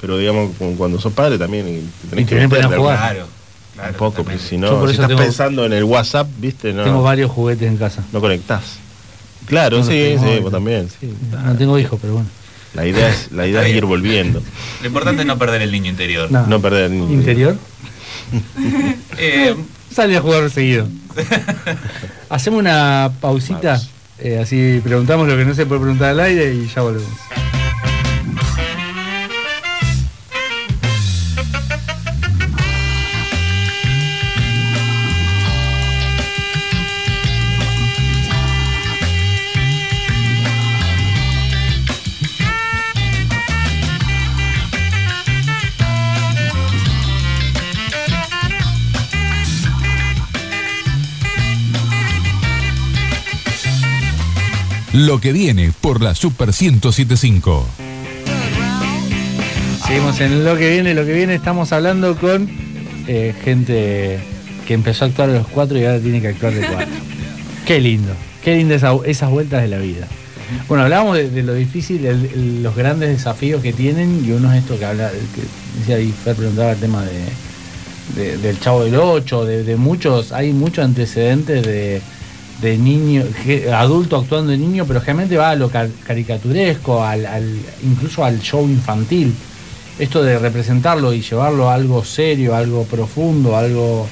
pero 0.00 0.16
digamos, 0.18 0.50
cuando 0.78 1.00
sos 1.00 1.12
padre 1.12 1.38
también 1.38 1.64
te 2.02 2.08
tenés 2.08 2.24
Y 2.24 2.28
que 2.28 2.34
tenés 2.36 2.48
que 2.50 2.56
meter 2.62 2.78
jugar. 2.78 2.96
Claro, 2.98 3.26
claro. 3.74 3.90
un 3.92 3.98
poco, 3.98 4.22
porque 4.24 4.38
si 4.38 4.56
no, 4.56 4.78
por 4.80 4.88
si 4.88 4.94
estás 4.94 5.08
tengo- 5.08 5.20
pensando 5.22 5.64
en 5.66 5.72
el 5.72 5.84
WhatsApp, 5.84 6.28
viste, 6.38 6.72
no, 6.72 6.84
Tengo 6.84 7.02
varios 7.02 7.30
juguetes 7.30 7.68
en 7.68 7.76
casa. 7.76 8.04
no 8.12 8.20
conectás. 8.20 8.62
Claro, 9.46 9.78
No 9.78 9.84
sí, 9.84 9.90
tengo 9.90 10.24
sí, 10.34 10.38
vos 10.40 10.50
también. 10.52 10.88
sí. 11.00 11.12
No 11.44 11.54
tengo 11.56 11.78
hijos, 11.78 11.98
pero 12.00 12.14
bueno. 12.14 12.28
La 12.74 12.84
idea 12.86 13.08
es, 13.08 13.30
la 13.32 13.46
idea 13.46 13.66
es 13.66 13.74
ir 13.74 13.84
volviendo, 13.86 14.42
Lo 14.82 14.86
importante 14.86 15.22
es 15.22 15.26
no 15.26 15.38
perder 15.38 15.62
el 15.62 15.72
niño 15.72 15.88
interior. 15.90 16.30
No. 16.30 16.46
no 16.46 16.60
perder 16.60 16.84
el 16.90 16.98
niño. 16.98 17.12
Interior. 17.12 17.56
Eh, 19.18 19.54
Sale 19.96 20.14
a 20.14 20.20
jugar 20.20 20.50
seguido. 20.50 20.86
Hacemos 22.28 22.60
una 22.60 23.10
pausita. 23.18 23.80
Eh, 24.18 24.38
así 24.42 24.78
preguntamos 24.84 25.26
lo 25.26 25.38
que 25.38 25.46
no 25.46 25.54
se 25.54 25.64
puede 25.64 25.80
preguntar 25.80 26.10
al 26.10 26.20
aire 26.20 26.52
y 26.52 26.68
ya 26.68 26.82
volvemos. 26.82 27.08
Lo 54.96 55.20
que 55.20 55.32
viene 55.32 55.72
por 55.80 56.00
la 56.02 56.14
Super 56.14 56.48
1075. 56.48 57.66
Seguimos 59.86 60.18
en 60.20 60.42
lo 60.44 60.56
que 60.56 60.70
viene, 60.70 60.94
lo 60.94 61.04
que 61.04 61.12
viene. 61.12 61.34
Estamos 61.34 61.70
hablando 61.72 62.16
con 62.16 62.48
eh, 63.06 63.34
gente 63.44 64.18
que 64.66 64.72
empezó 64.74 65.04
a 65.04 65.08
actuar 65.08 65.28
a 65.30 65.34
los 65.34 65.46
cuatro 65.48 65.78
y 65.78 65.84
ahora 65.84 66.00
tiene 66.00 66.20
que 66.22 66.28
actuar 66.28 66.54
de 66.54 66.66
cuatro. 66.66 66.94
Qué 67.66 67.80
lindo, 67.80 68.12
qué 68.44 68.54
lindas 68.56 68.76
esa- 68.76 68.94
esas 69.04 69.28
vueltas 69.28 69.60
de 69.60 69.66
la 69.68 69.78
vida. 69.78 70.06
Bueno, 70.68 70.84
hablábamos 70.84 71.16
de, 71.16 71.28
de 71.30 71.42
lo 71.42 71.52
difícil, 71.52 72.06
el- 72.06 72.24
el- 72.32 72.62
los 72.62 72.76
grandes 72.76 73.08
desafíos 73.08 73.60
que 73.60 73.72
tienen 73.72 74.24
y 74.24 74.30
uno 74.30 74.52
es 74.52 74.60
esto 74.60 74.78
que 74.78 74.84
habla, 74.84 75.10
que 75.10 75.42
decía 75.80 75.96
ahí, 75.96 76.14
Fer 76.24 76.36
preguntaba 76.36 76.70
el 76.72 76.78
tema 76.78 77.04
de, 77.04 78.22
de- 78.22 78.36
del 78.38 78.60
Chavo 78.60 78.84
del 78.84 78.94
Ocho, 78.94 79.44
de, 79.44 79.64
de 79.64 79.74
muchos, 79.76 80.30
hay 80.30 80.52
muchos 80.52 80.84
antecedentes 80.84 81.66
de, 81.66 82.00
de 82.60 82.78
niño, 82.78 83.24
adulto 83.74 84.16
actuando 84.16 84.50
de 84.52 84.58
niño, 84.58 84.86
pero 84.86 85.00
generalmente 85.00 85.36
va 85.36 85.50
a 85.50 85.56
lo 85.56 85.68
car- 85.70 85.90
caricaturesco, 86.06 87.04
al, 87.04 87.26
al- 87.26 87.60
incluso 87.84 88.24
al 88.24 88.40
show 88.40 88.66
infantil. 88.66 89.34
Esto 89.98 90.22
de 90.22 90.38
representarlo 90.38 91.12
y 91.12 91.22
llevarlo 91.22 91.70
a 91.70 91.74
algo 91.74 92.04
serio, 92.04 92.54
algo 92.54 92.84
profundo, 92.84 93.56
algo 93.56 94.06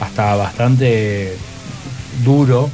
hasta 0.00 0.34
bastante 0.36 1.36
duro, 2.24 2.70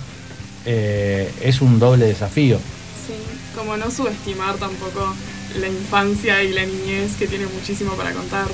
eh, 0.65 1.31
es 1.43 1.61
un 1.61 1.79
doble 1.79 2.07
desafío. 2.07 2.59
Sí, 3.07 3.15
como 3.57 3.77
no 3.77 3.91
subestimar 3.91 4.57
tampoco 4.57 5.15
la 5.61 5.69
infancia 5.69 6.43
y 6.43 6.53
la 6.53 6.65
niñez 6.65 7.17
que 7.19 7.27
tiene 7.27 7.47
muchísimo 7.47 7.93
para 7.93 8.13
contar. 8.13 8.47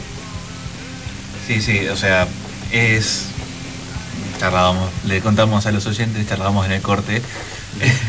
Sí, 1.46 1.60
sí, 1.60 1.86
o 1.88 1.96
sea, 1.96 2.26
es. 2.72 3.26
Charlábamos, 4.42 4.90
le 5.06 5.20
contamos 5.20 5.66
a 5.66 5.70
los 5.70 5.86
oyentes, 5.86 6.28
charlábamos 6.28 6.66
en 6.66 6.72
el 6.72 6.82
corte. 6.82 7.22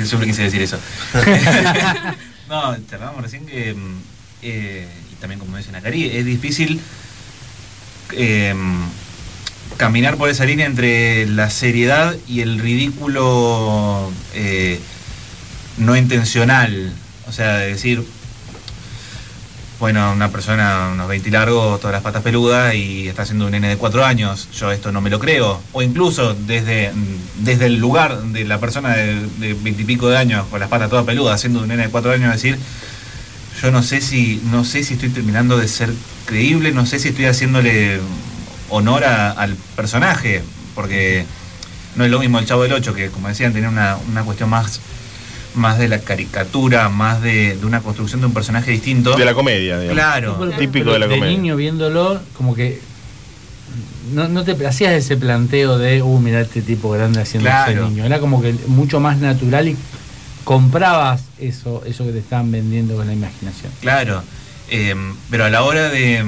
Siempre 0.04 0.28
quise 0.30 0.42
decir 0.42 0.64
eso. 0.64 0.80
no, 2.50 2.76
charlábamos 2.90 3.22
recién 3.22 3.46
que. 3.46 3.76
eh, 4.42 4.88
y 5.12 5.16
también 5.22 5.40
como 5.40 5.56
dice 5.58 5.72
Nacari, 5.72 6.10
es 6.10 6.26
difícil 6.26 6.82
eh, 8.14 8.56
caminar 9.78 10.18
por 10.18 10.28
esa 10.28 10.46
línea 10.46 10.66
entre 10.66 11.28
la 11.28 11.52
seriedad 11.52 12.16
y 12.28 12.42
el 12.42 12.58
ridículo 12.58 14.12
eh, 14.34 14.80
no 15.78 15.96
intencional. 15.96 16.96
O 17.28 17.32
sea, 17.32 17.58
de 17.58 17.68
decir, 17.68 18.04
bueno, 19.80 20.12
una 20.12 20.30
persona, 20.30 20.90
unos 20.94 21.08
20 21.08 21.28
y 21.28 21.32
largo, 21.32 21.78
todas 21.78 21.94
las 21.94 22.04
patas 22.04 22.22
peludas 22.22 22.74
y 22.76 23.08
está 23.08 23.24
haciendo 23.24 23.46
un 23.46 23.52
nene 23.52 23.70
de 23.70 23.78
4 23.78 24.06
años, 24.06 24.48
yo 24.54 24.72
esto 24.72 24.92
no 24.92 25.02
me 25.02 25.10
lo 25.10 25.20
creo. 25.20 25.62
O 25.74 25.82
incluso 25.82 26.34
desde, 26.34 26.92
desde 27.40 27.66
el 27.66 27.78
lugar 27.78 28.22
de 28.22 28.46
la 28.46 28.60
persona 28.60 28.96
de, 28.96 29.16
de 29.40 29.54
20 29.54 29.82
y 29.82 29.86
pico 29.86 30.10
de 30.10 30.18
años 30.18 30.46
con 30.50 30.60
las 30.60 30.70
patas 30.70 30.90
todas 30.90 31.06
peludas 31.06 31.36
haciendo 31.36 31.62
un 31.62 31.68
nene 31.68 31.84
de 31.84 31.90
4 31.90 32.12
años 32.12 32.32
decir, 32.32 32.58
yo 33.62 33.72
no 33.72 33.84
sé 33.84 34.02
si, 34.02 34.42
no 34.52 34.66
sé 34.66 34.84
si 34.84 34.96
estoy 34.96 35.10
terminando 35.10 35.58
de 35.58 35.68
ser 35.68 35.90
creíble, 36.26 36.72
no 36.72 36.86
sé 36.86 37.00
si 37.00 37.10
estoy 37.10 37.26
haciéndole 37.26 38.00
honor 38.70 39.04
al 39.04 39.56
personaje, 39.76 40.44
porque 40.76 41.26
no 41.96 42.04
es 42.06 42.12
lo 42.12 42.20
mismo 42.20 42.40
el 42.40 42.46
Chavo 42.46 42.64
del 42.64 42.74
8, 42.74 42.94
que 42.94 43.10
como 43.10 43.28
decían, 43.28 43.54
tenía 43.54 43.70
una, 43.70 43.98
una 44.10 44.24
cuestión 44.24 44.50
más, 44.50 44.80
más 45.56 45.78
de 45.80 45.88
la 45.88 46.00
caricatura, 46.00 46.90
más 46.90 47.22
de, 47.22 47.56
de 47.58 47.66
una 47.66 47.82
construcción 47.82 48.22
de 48.22 48.28
un 48.28 48.34
personaje 48.34 48.72
distinto. 48.72 49.16
De 49.16 49.26
la 49.26 49.34
comedia, 49.34 49.80
digamos. 49.80 49.94
Claro. 50.02 50.38
Pero- 50.40 50.52
Típico 50.58 50.86
pero 50.86 50.94
de 50.94 51.00
la 51.00 51.08
comedia. 51.08 51.28
niño 51.38 51.56
viéndolo, 51.56 52.20
como 52.36 52.56
que 52.56 52.80
no, 54.14 54.28
no 54.28 54.44
te 54.44 54.52
hacías 54.68 54.92
ese 54.94 55.18
planteo 55.18 55.78
de, 55.78 56.02
uh, 56.02 56.20
mira 56.20 56.42
este 56.42 56.62
tipo 56.62 56.90
grande 56.92 57.22
haciendo 57.22 57.50
ese 57.50 57.58
Claro. 57.74 57.90
niño. 57.90 58.06
Era 58.06 58.20
como 58.20 58.42
que 58.42 58.54
mucho 58.68 59.00
más 59.00 59.18
natural 59.18 59.68
y 59.70 59.78
comprabas 60.44 61.22
eso, 61.40 61.84
eso 61.86 62.06
que 62.06 62.12
te 62.12 62.20
estaban 62.20 62.52
vendiendo 62.52 62.96
con 62.96 63.08
la 63.08 63.14
imaginación. 63.14 63.72
Claro, 63.82 64.24
eh, 64.70 64.96
pero 65.30 65.46
a 65.46 65.50
la 65.50 65.64
hora 65.64 65.90
de, 65.90 66.24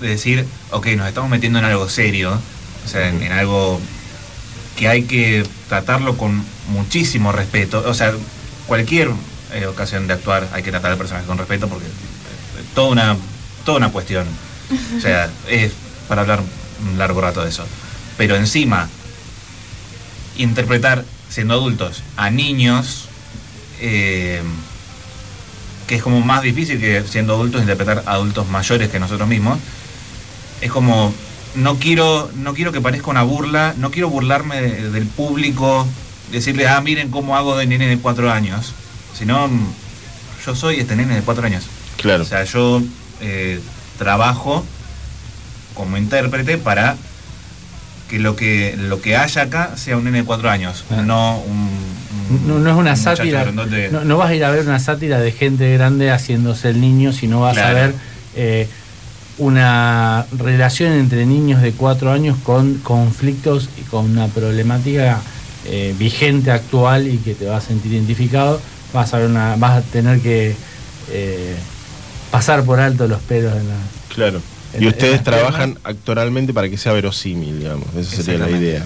de 0.00 0.08
decir, 0.08 0.44
ok, 0.70 0.86
nos 0.96 1.06
estamos 1.08 1.28
metiendo 1.30 1.58
en 1.58 1.64
algo 1.66 1.88
serio, 1.88 2.38
o 2.84 2.88
sea, 2.88 3.08
en, 3.10 3.22
en 3.22 3.32
algo 3.32 3.78
que 4.76 4.88
hay 4.88 5.02
que 5.02 5.44
tratarlo 5.68 6.16
con 6.16 6.42
muchísimo 6.72 7.30
respeto. 7.32 7.82
O 7.86 7.94
sea, 7.94 8.12
cualquier 8.68 9.10
eh, 9.52 9.66
ocasión 9.66 10.06
de 10.06 10.12
actuar 10.14 10.46
hay 10.52 10.62
que 10.62 10.70
tratar 10.70 10.92
al 10.92 10.98
personaje 10.98 11.26
con 11.26 11.36
respeto 11.38 11.68
porque 11.68 11.86
es 11.86 12.74
toda 12.74 12.88
una, 12.90 13.16
toda 13.64 13.78
una 13.78 13.90
cuestión. 13.90 14.26
O 14.96 15.00
sea, 15.00 15.28
es 15.48 15.72
para 16.06 16.20
hablar 16.22 16.40
un 16.88 16.98
largo 16.98 17.20
rato 17.20 17.42
de 17.42 17.48
eso. 17.48 17.66
Pero 18.16 18.36
encima, 18.36 18.88
interpretar 20.36 21.04
siendo 21.28 21.54
adultos 21.54 22.02
a 22.16 22.30
niños, 22.30 23.08
eh, 23.80 24.42
que 25.86 25.96
es 25.96 26.02
como 26.02 26.20
más 26.20 26.42
difícil 26.42 26.78
que 26.80 27.02
siendo 27.08 27.34
adultos 27.34 27.60
interpretar 27.62 28.02
a 28.06 28.12
adultos 28.12 28.48
mayores 28.48 28.90
que 28.90 28.98
nosotros 29.00 29.28
mismos, 29.28 29.58
es 30.60 30.70
como 30.70 31.12
no 31.54 31.76
quiero 31.76 32.30
no 32.36 32.54
quiero 32.54 32.72
que 32.72 32.80
parezca 32.80 33.10
una 33.10 33.22
burla, 33.22 33.74
no 33.78 33.90
quiero 33.90 34.08
burlarme 34.10 34.60
de- 34.60 34.90
del 34.90 35.06
público, 35.06 35.86
decirle, 36.32 36.66
ah, 36.68 36.80
miren 36.80 37.10
cómo 37.10 37.36
hago 37.36 37.56
de 37.56 37.66
nene 37.66 37.86
de 37.88 37.98
cuatro 37.98 38.30
años, 38.30 38.72
sino 39.16 39.48
mm, 39.48 39.66
yo 40.46 40.54
soy 40.54 40.80
este 40.80 40.96
nene 40.96 41.14
de 41.14 41.22
cuatro 41.22 41.44
años. 41.46 41.64
Claro. 41.96 42.22
O 42.22 42.26
sea, 42.26 42.44
yo 42.44 42.82
eh, 43.20 43.60
trabajo 43.98 44.64
como 45.74 45.96
intérprete 45.96 46.58
para 46.58 46.96
que 48.08 48.18
lo 48.18 48.36
que 48.36 48.74
lo 48.78 49.00
que 49.02 49.16
haya 49.16 49.42
acá 49.42 49.76
sea 49.76 49.96
un 49.96 50.04
nene 50.04 50.18
de 50.18 50.24
cuatro 50.24 50.48
años, 50.50 50.84
Ah. 50.90 51.02
no 51.02 51.38
un, 51.40 51.68
un- 52.30 52.46
No, 52.48 52.58
no 52.58 52.70
es 52.70 52.76
una 52.76 52.90
un 52.92 52.96
sátira. 52.96 53.44
No, 53.52 54.04
no 54.04 54.16
vas 54.16 54.30
a 54.30 54.34
ir 54.34 54.44
a 54.44 54.50
ver 54.50 54.66
una 54.66 54.78
sátira 54.78 55.18
de 55.18 55.32
gente 55.32 55.72
grande 55.74 56.10
haciéndose 56.10 56.70
el 56.70 56.80
niño, 56.80 57.12
sino 57.12 57.40
vas 57.40 57.58
a 57.58 57.72
ver 57.72 57.94
eh, 58.36 58.68
una 59.38 60.26
relación 60.36 60.92
entre 60.92 61.24
niños 61.26 61.62
de 61.62 61.72
cuatro 61.72 62.10
años 62.12 62.36
con 62.44 62.74
conflictos 62.78 63.68
y 63.78 63.82
con 63.82 64.10
una 64.10 64.26
problemática 64.26 65.20
eh, 65.68 65.94
vigente, 65.98 66.50
actual 66.50 67.06
y 67.08 67.18
que 67.18 67.34
te 67.34 67.46
vas 67.46 67.64
a 67.64 67.68
sentir 67.68 67.92
identificado. 67.92 68.60
Vas 68.92 69.12
a 69.14 69.18
ver 69.18 69.28
una, 69.28 69.56
vas 69.56 69.78
a 69.78 69.82
tener 69.82 70.20
que 70.20 70.54
eh, 71.10 71.54
pasar 72.30 72.64
por 72.64 72.80
alto 72.80 73.06
los 73.06 73.20
pelos 73.22 73.54
en 73.56 73.68
la. 73.68 73.74
Claro. 74.14 74.40
En- 74.74 74.82
Y 74.82 74.86
ustedes 74.88 75.22
trabajan 75.22 75.78
actoralmente 75.84 76.52
para 76.52 76.68
que 76.68 76.76
sea 76.76 76.92
verosímil, 76.92 77.58
digamos. 77.60 77.86
Esa 77.96 78.22
sería 78.22 78.46
la 78.46 78.50
idea. 78.50 78.84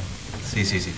Sí, 0.52 0.64
sí, 0.64 0.80
sí. 0.80 0.90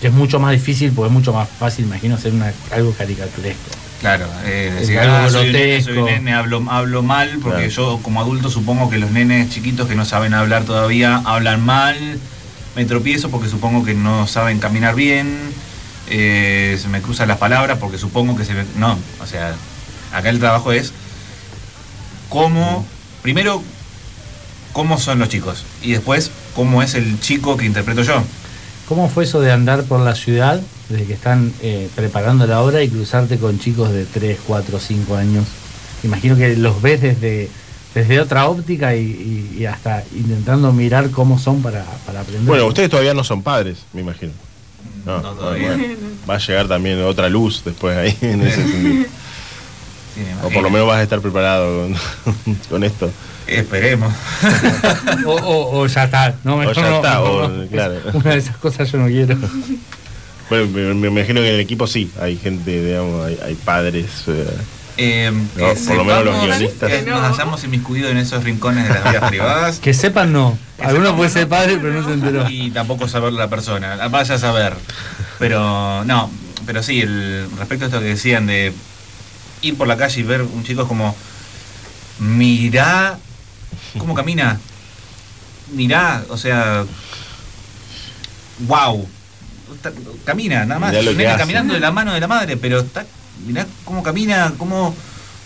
que 0.00 0.08
es 0.08 0.12
mucho 0.12 0.38
más 0.38 0.52
difícil 0.52 0.92
porque 0.92 1.08
es 1.08 1.12
mucho 1.12 1.32
más 1.32 1.48
fácil, 1.48 1.84
imagino, 1.86 2.14
hacer 2.16 2.32
una, 2.32 2.52
algo 2.72 2.92
caricaturesco. 2.92 3.60
Claro, 4.00 4.26
eh, 4.44 4.70
decir, 4.78 4.98
algo 4.98 5.14
ah, 5.16 5.30
soy 5.30 5.46
un 5.46 5.52
nene, 5.52 5.82
soy 5.82 6.02
nene, 6.02 6.34
hablo, 6.34 6.62
hablo 6.68 7.02
mal, 7.02 7.38
porque 7.42 7.68
Claro. 7.68 7.70
yo 7.96 8.00
como 8.02 8.20
adulto 8.20 8.50
supongo 8.50 8.90
que 8.90 8.98
los 8.98 9.10
nenes 9.12 9.48
chiquitos 9.50 9.88
que 9.88 9.94
no 9.94 10.04
saben 10.04 10.34
hablar 10.34 10.64
todavía 10.64 11.22
hablan 11.24 11.64
mal, 11.64 11.96
me 12.76 12.84
tropiezo 12.84 13.30
porque 13.30 13.48
supongo 13.48 13.84
que 13.84 13.94
no 13.94 14.26
saben 14.26 14.58
caminar 14.58 14.94
bien, 14.94 15.38
eh, 16.10 16.78
se 16.80 16.88
me 16.88 17.00
cruzan 17.00 17.28
las 17.28 17.38
palabras 17.38 17.78
porque 17.78 17.98
supongo 17.98 18.36
que 18.36 18.44
se 18.44 18.54
me... 18.54 18.64
No, 18.76 18.98
o 19.20 19.26
sea, 19.26 19.54
acá 20.12 20.28
el 20.28 20.38
trabajo 20.38 20.72
es 20.72 20.92
cómo, 22.28 22.86
primero, 23.22 23.62
cómo 24.72 24.98
son 24.98 25.18
los 25.18 25.28
chicos 25.28 25.64
y 25.82 25.92
después 25.92 26.30
cómo 26.54 26.82
es 26.82 26.94
el 26.94 27.20
chico 27.20 27.56
que 27.56 27.64
interpreto 27.64 28.02
yo. 28.02 28.22
¿Cómo 28.88 29.08
fue 29.08 29.24
eso 29.24 29.40
de 29.40 29.50
andar 29.50 29.84
por 29.84 30.00
la 30.00 30.14
ciudad 30.14 30.60
desde 30.90 31.06
que 31.06 31.14
están 31.14 31.52
eh, 31.62 31.88
preparando 31.94 32.46
la 32.46 32.60
obra 32.60 32.82
y 32.82 32.88
cruzarte 32.88 33.38
con 33.38 33.58
chicos 33.58 33.92
de 33.92 34.04
3, 34.04 34.38
4, 34.46 34.78
5 34.78 35.16
años? 35.16 35.46
Imagino 36.02 36.36
que 36.36 36.54
los 36.56 36.82
ves 36.82 37.00
desde, 37.00 37.48
desde 37.94 38.20
otra 38.20 38.48
óptica 38.48 38.94
y, 38.96 39.02
y- 39.02 39.56
y 39.60 39.66
hasta 39.66 40.02
intentando 40.14 40.72
mirar 40.72 41.10
cómo 41.10 41.38
son 41.38 41.62
para, 41.62 41.84
para 42.06 42.20
aprender. 42.20 42.46
Bueno, 42.48 42.66
ustedes 42.66 42.90
todavía 42.90 43.14
no 43.14 43.22
son 43.24 43.42
padres, 43.42 43.78
me 43.92 44.00
imagino. 44.00 44.32
No, 45.06 45.20
No, 45.20 45.30
todavía. 45.32 45.68
bueno, 45.68 45.84
va 46.28 46.34
a 46.34 46.38
llegar 46.38 46.66
también 46.66 47.00
otra 47.02 47.28
luz 47.28 47.62
después 47.64 47.96
ahí 47.96 48.16
en 48.22 48.42
ese 48.42 48.56
sentido. 48.62 49.04
Sí, 50.14 50.20
O 50.44 50.48
por 50.50 50.62
lo 50.62 50.70
menos 50.70 50.86
vas 50.86 50.98
a 50.98 51.02
estar 51.02 51.20
preparado 51.20 51.88
con, 52.34 52.54
con 52.70 52.84
esto. 52.84 53.10
Esperemos. 53.46 54.12
o, 55.26 55.30
o- 55.32 55.78
o 55.80 55.86
ya 55.86 56.04
está. 56.04 56.34
No, 56.44 56.56
mejor 56.56 56.74
ya 56.76 56.88
no, 56.88 56.96
está, 56.96 57.20
mejor 57.20 57.42
o- 57.42 57.48
no. 57.48 57.66
claro. 57.68 57.94
Una 58.14 58.30
de 58.30 58.38
esas 58.38 58.56
cosas 58.56 58.90
yo 58.90 58.98
no 58.98 59.06
quiero. 59.08 59.36
Bueno, 60.48 60.66
me, 60.72 60.94
me 60.94 61.08
imagino 61.08 61.40
que 61.40 61.48
en 61.48 61.54
el 61.54 61.60
equipo 61.60 61.86
sí, 61.86 62.10
hay 62.20 62.36
gente, 62.36 62.82
digamos, 62.84 63.24
hay, 63.26 63.38
hay 63.44 63.54
padres. 63.54 64.06
eh, 64.28 64.46
Eh, 64.96 65.32
que 65.56 65.62
No, 65.62 65.74
por 65.74 65.96
lo 65.96 66.04
menos 66.04 66.24
los 66.24 66.40
sepamos 66.40 66.44
guionistas. 66.44 66.90
Que 66.90 67.02
nos 67.02 67.32
hayamos 67.32 67.64
inmiscuido 67.64 68.08
en 68.08 68.16
esos 68.16 68.44
rincones 68.44 68.88
de 68.88 68.94
las 68.94 69.04
vidas 69.04 69.28
privadas. 69.28 69.78
Que 69.80 69.94
sepan 69.94 70.32
no. 70.32 70.56
Que 70.78 70.84
Alguno 70.84 71.06
sepamos, 71.06 71.16
puede 71.16 71.30
ser 71.30 71.48
padre, 71.48 71.78
pero 71.80 71.92
no 71.92 72.06
se 72.06 72.14
enteró. 72.14 72.48
Y 72.48 72.70
tampoco 72.70 73.08
saber 73.08 73.32
la 73.32 73.48
persona. 73.48 73.96
la 73.96 74.08
Vaya 74.08 74.36
a 74.36 74.38
saber. 74.38 74.74
Pero 75.38 76.04
no, 76.04 76.30
pero 76.66 76.82
sí, 76.82 77.00
el, 77.00 77.48
respecto 77.58 77.84
a 77.84 77.88
esto 77.88 78.00
que 78.00 78.06
decían 78.06 78.46
de 78.46 78.72
ir 79.62 79.76
por 79.76 79.88
la 79.88 79.96
calle 79.96 80.20
y 80.20 80.22
ver 80.22 80.42
un 80.42 80.64
chico 80.64 80.82
es 80.82 80.88
como. 80.88 81.16
Mirá 82.20 83.18
cómo 83.98 84.14
camina. 84.14 84.60
Mirá, 85.72 86.24
o 86.28 86.36
sea. 86.36 86.84
¡Wow! 88.60 89.08
Camina, 90.24 90.64
nada 90.64 90.78
más. 90.78 90.92
Que 90.92 91.26
hace. 91.26 91.38
caminando 91.38 91.74
de 91.74 91.80
la 91.80 91.90
mano 91.90 92.12
de 92.12 92.20
la 92.20 92.28
madre, 92.28 92.56
pero 92.56 92.80
está, 92.80 93.04
mirá 93.46 93.66
cómo 93.84 94.02
camina, 94.02 94.52
cómo, 94.58 94.94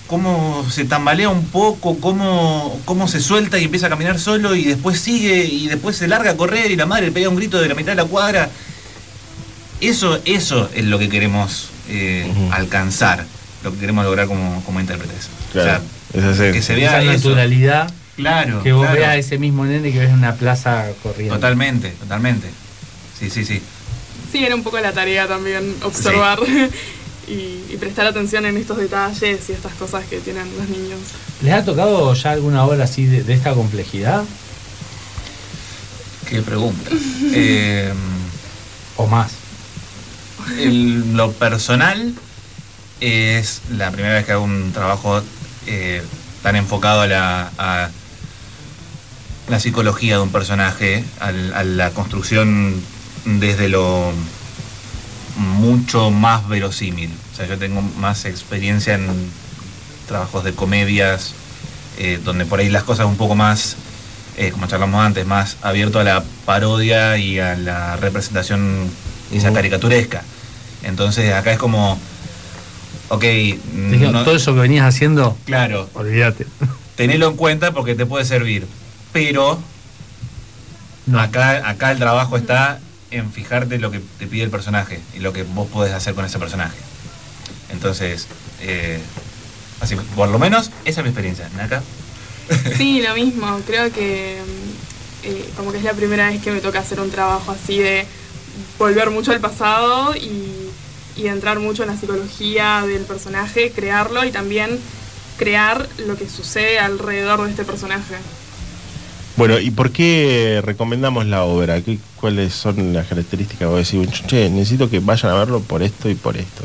cómo 0.06 0.64
se 0.70 0.84
tambalea 0.84 1.28
un 1.28 1.44
poco, 1.46 1.98
cómo, 2.00 2.80
cómo 2.84 3.08
se 3.08 3.20
suelta 3.20 3.58
y 3.58 3.64
empieza 3.64 3.86
a 3.86 3.90
caminar 3.90 4.18
solo 4.18 4.54
y 4.54 4.64
después 4.64 5.00
sigue 5.00 5.44
y 5.44 5.68
después 5.68 5.96
se 5.96 6.08
larga 6.08 6.32
a 6.32 6.36
correr 6.36 6.70
y 6.70 6.76
la 6.76 6.86
madre 6.86 7.06
le 7.06 7.12
pega 7.12 7.28
un 7.28 7.36
grito 7.36 7.60
de 7.60 7.68
la 7.68 7.74
mitad 7.74 7.92
de 7.92 7.96
la 7.96 8.04
cuadra. 8.04 8.50
Eso, 9.80 10.20
eso 10.24 10.68
es 10.74 10.84
lo 10.84 10.98
que 10.98 11.08
queremos 11.08 11.70
eh, 11.88 12.30
alcanzar, 12.50 13.24
lo 13.62 13.72
que 13.72 13.78
queremos 13.78 14.04
lograr 14.04 14.26
como, 14.26 14.62
como 14.64 14.80
intérpretes. 14.80 15.28
Claro, 15.52 15.82
O 16.14 16.18
esa 16.18 16.34
sea, 16.34 16.46
es- 16.48 16.52
que 16.54 16.62
se 16.62 16.82
Esa 16.84 17.00
eso. 17.02 17.28
naturalidad. 17.28 17.90
Claro. 18.16 18.64
Que 18.64 18.72
vos 18.72 18.82
claro. 18.84 18.98
veas 19.00 19.16
ese 19.18 19.38
mismo 19.38 19.64
nene 19.64 19.92
que 19.92 20.00
ves 20.00 20.08
en 20.08 20.16
una 20.16 20.34
plaza 20.34 20.86
corriendo. 21.04 21.36
Totalmente, 21.36 21.90
totalmente. 21.90 22.48
Sí, 23.16 23.30
sí, 23.30 23.44
sí. 23.44 23.62
Sí, 24.32 24.44
era 24.44 24.56
un 24.56 24.64
poco 24.64 24.80
la 24.80 24.90
tarea 24.92 25.28
también 25.28 25.76
observar 25.84 26.40
y, 27.28 27.64
y 27.72 27.76
prestar 27.78 28.06
atención 28.06 28.46
en 28.46 28.56
estos 28.56 28.78
detalles 28.78 29.48
y 29.48 29.52
estas 29.52 29.72
cosas 29.74 30.04
que 30.06 30.18
tienen 30.20 30.48
los 30.56 30.68
niños. 30.68 30.98
¿Les 31.42 31.52
ha 31.54 31.64
tocado 31.64 32.12
ya 32.14 32.32
alguna 32.32 32.64
obra 32.64 32.84
así 32.84 33.04
de, 33.06 33.22
de 33.22 33.34
esta 33.34 33.52
complejidad? 33.54 34.24
Qué 36.28 36.42
pregunta. 36.42 36.90
Eh, 37.32 37.92
¿O 38.96 39.06
más? 39.06 39.32
en 40.58 41.14
lo 41.16 41.30
personal 41.32 42.14
es 43.00 43.60
la 43.76 43.90
primera 43.90 44.14
vez 44.14 44.24
que 44.24 44.32
hago 44.32 44.44
un 44.44 44.72
trabajo 44.72 45.20
eh, 45.66 46.02
tan 46.42 46.56
enfocado 46.56 47.02
a 47.02 47.06
la, 47.06 47.52
a 47.58 47.90
la 49.48 49.60
psicología 49.60 50.16
de 50.16 50.22
un 50.22 50.30
personaje, 50.32 51.04
al- 51.20 51.52
a, 51.54 51.64
la 51.64 51.90
construcción 51.90 52.74
desde 53.24 53.68
lo 53.68 54.10
mucho 55.38 56.10
más 56.10 56.46
verosímil. 56.48 57.10
O 57.32 57.36
sea, 57.36 57.46
yo 57.46 57.58
tengo 57.58 57.80
más 57.80 58.24
experiencia 58.24 58.94
en 58.94 59.06
trabajos 60.06 60.44
de 60.44 60.52
comedias, 60.52 61.32
eh, 61.98 62.20
donde 62.24 62.44
por 62.44 62.60
ahí 62.60 62.68
las 62.68 62.82
cosas 62.84 63.06
un 63.06 63.16
poco 63.16 63.34
más, 63.34 63.76
eh, 64.36 64.50
como 64.50 64.66
charlamos 64.66 65.04
antes, 65.04 65.26
más 65.26 65.56
abierto 65.62 66.00
a 66.00 66.04
la 66.04 66.24
parodia 66.44 67.16
y 67.18 67.38
a 67.38 67.56
la 67.56 67.96
representación 67.96 68.90
esa 69.32 69.52
caricaturesca. 69.52 70.22
Entonces 70.82 71.32
acá 71.34 71.52
es 71.52 71.58
como, 71.58 71.98
ok, 73.08 73.22
Digo, 73.24 74.10
no- 74.12 74.24
Todo 74.24 74.36
eso 74.36 74.54
que 74.54 74.60
venías 74.60 74.86
haciendo, 74.86 75.36
claro, 75.44 75.88
olvídate. 75.94 76.46
tenelo 76.96 77.28
en 77.28 77.36
cuenta 77.36 77.72
porque 77.72 77.94
te 77.94 78.06
puede 78.06 78.24
servir. 78.24 78.66
Pero 79.12 79.60
No. 81.06 81.20
acá, 81.20 81.68
acá 81.68 81.90
el 81.92 81.98
trabajo 81.98 82.36
está 82.36 82.80
en 83.10 83.32
fijarte 83.32 83.78
lo 83.78 83.90
que 83.90 84.00
te 84.18 84.26
pide 84.26 84.42
el 84.42 84.50
personaje 84.50 85.00
y 85.14 85.20
lo 85.20 85.32
que 85.32 85.42
vos 85.42 85.68
podés 85.68 85.92
hacer 85.92 86.14
con 86.14 86.24
ese 86.24 86.38
personaje. 86.38 86.76
Entonces, 87.70 88.26
eh, 88.60 89.00
así, 89.80 89.96
por 90.16 90.28
lo 90.28 90.38
menos 90.38 90.70
esa 90.84 91.00
es 91.00 91.04
mi 91.04 91.10
experiencia. 91.10 91.48
Acá. 91.60 91.82
Sí, 92.76 93.02
lo 93.02 93.14
mismo. 93.14 93.60
Creo 93.66 93.92
que 93.92 94.38
mm, 94.42 95.26
eh, 95.26 95.50
como 95.56 95.72
que 95.72 95.78
es 95.78 95.84
la 95.84 95.94
primera 95.94 96.28
vez 96.28 96.42
que 96.42 96.50
me 96.50 96.60
toca 96.60 96.80
hacer 96.80 97.00
un 97.00 97.10
trabajo 97.10 97.52
así 97.52 97.78
de 97.78 98.06
volver 98.78 99.10
mucho 99.10 99.32
al 99.32 99.40
pasado 99.40 100.14
y 100.16 101.26
entrar 101.26 101.58
mucho 101.58 101.82
en 101.82 101.90
la 101.90 101.96
psicología 101.96 102.84
del 102.86 103.02
personaje, 103.02 103.72
crearlo 103.72 104.24
y 104.24 104.30
también 104.30 104.78
crear 105.36 105.88
lo 106.06 106.16
que 106.16 106.28
sucede 106.28 106.78
alrededor 106.78 107.42
de 107.44 107.50
este 107.50 107.64
personaje. 107.64 108.16
Bueno, 109.38 109.58
¿y 109.60 109.70
por 109.70 109.92
qué 109.92 110.60
recomendamos 110.64 111.24
la 111.26 111.44
obra? 111.44 111.80
¿Qué, 111.80 111.98
¿Cuáles 112.20 112.52
son 112.52 112.92
las 112.92 113.06
características? 113.06 113.68
Vos 113.68 113.88
decís, 113.88 114.10
che, 114.26 114.50
necesito 114.50 114.90
que 114.90 114.98
vayan 114.98 115.30
a 115.30 115.34
verlo 115.36 115.60
por 115.60 115.80
esto 115.84 116.10
y 116.10 116.16
por 116.16 116.36
esto. 116.36 116.64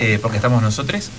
Eh, 0.00 0.18
porque 0.20 0.36
estamos 0.36 0.60
nosotros, 0.62 1.10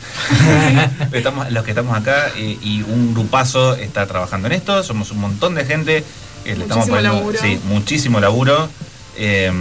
estamos, 1.13 1.49
los 1.51 1.63
que 1.63 1.71
estamos 1.71 1.97
acá 1.97 2.31
eh, 2.35 2.57
y 2.61 2.81
un 2.81 3.13
grupazo 3.13 3.75
está 3.75 4.05
trabajando 4.07 4.47
en 4.47 4.53
esto, 4.53 4.83
somos 4.83 5.11
un 5.11 5.19
montón 5.19 5.55
de 5.55 5.63
gente, 5.65 6.03
eh, 6.45 6.55
le 6.55 6.63
estamos 6.63 6.87
Muchísimo 6.87 6.95
poniendo 6.95 7.17
laburo. 7.17 7.39
sí, 7.41 7.59
muchísimo 7.65 8.19
laburo. 8.19 8.69
eh, 9.17 9.51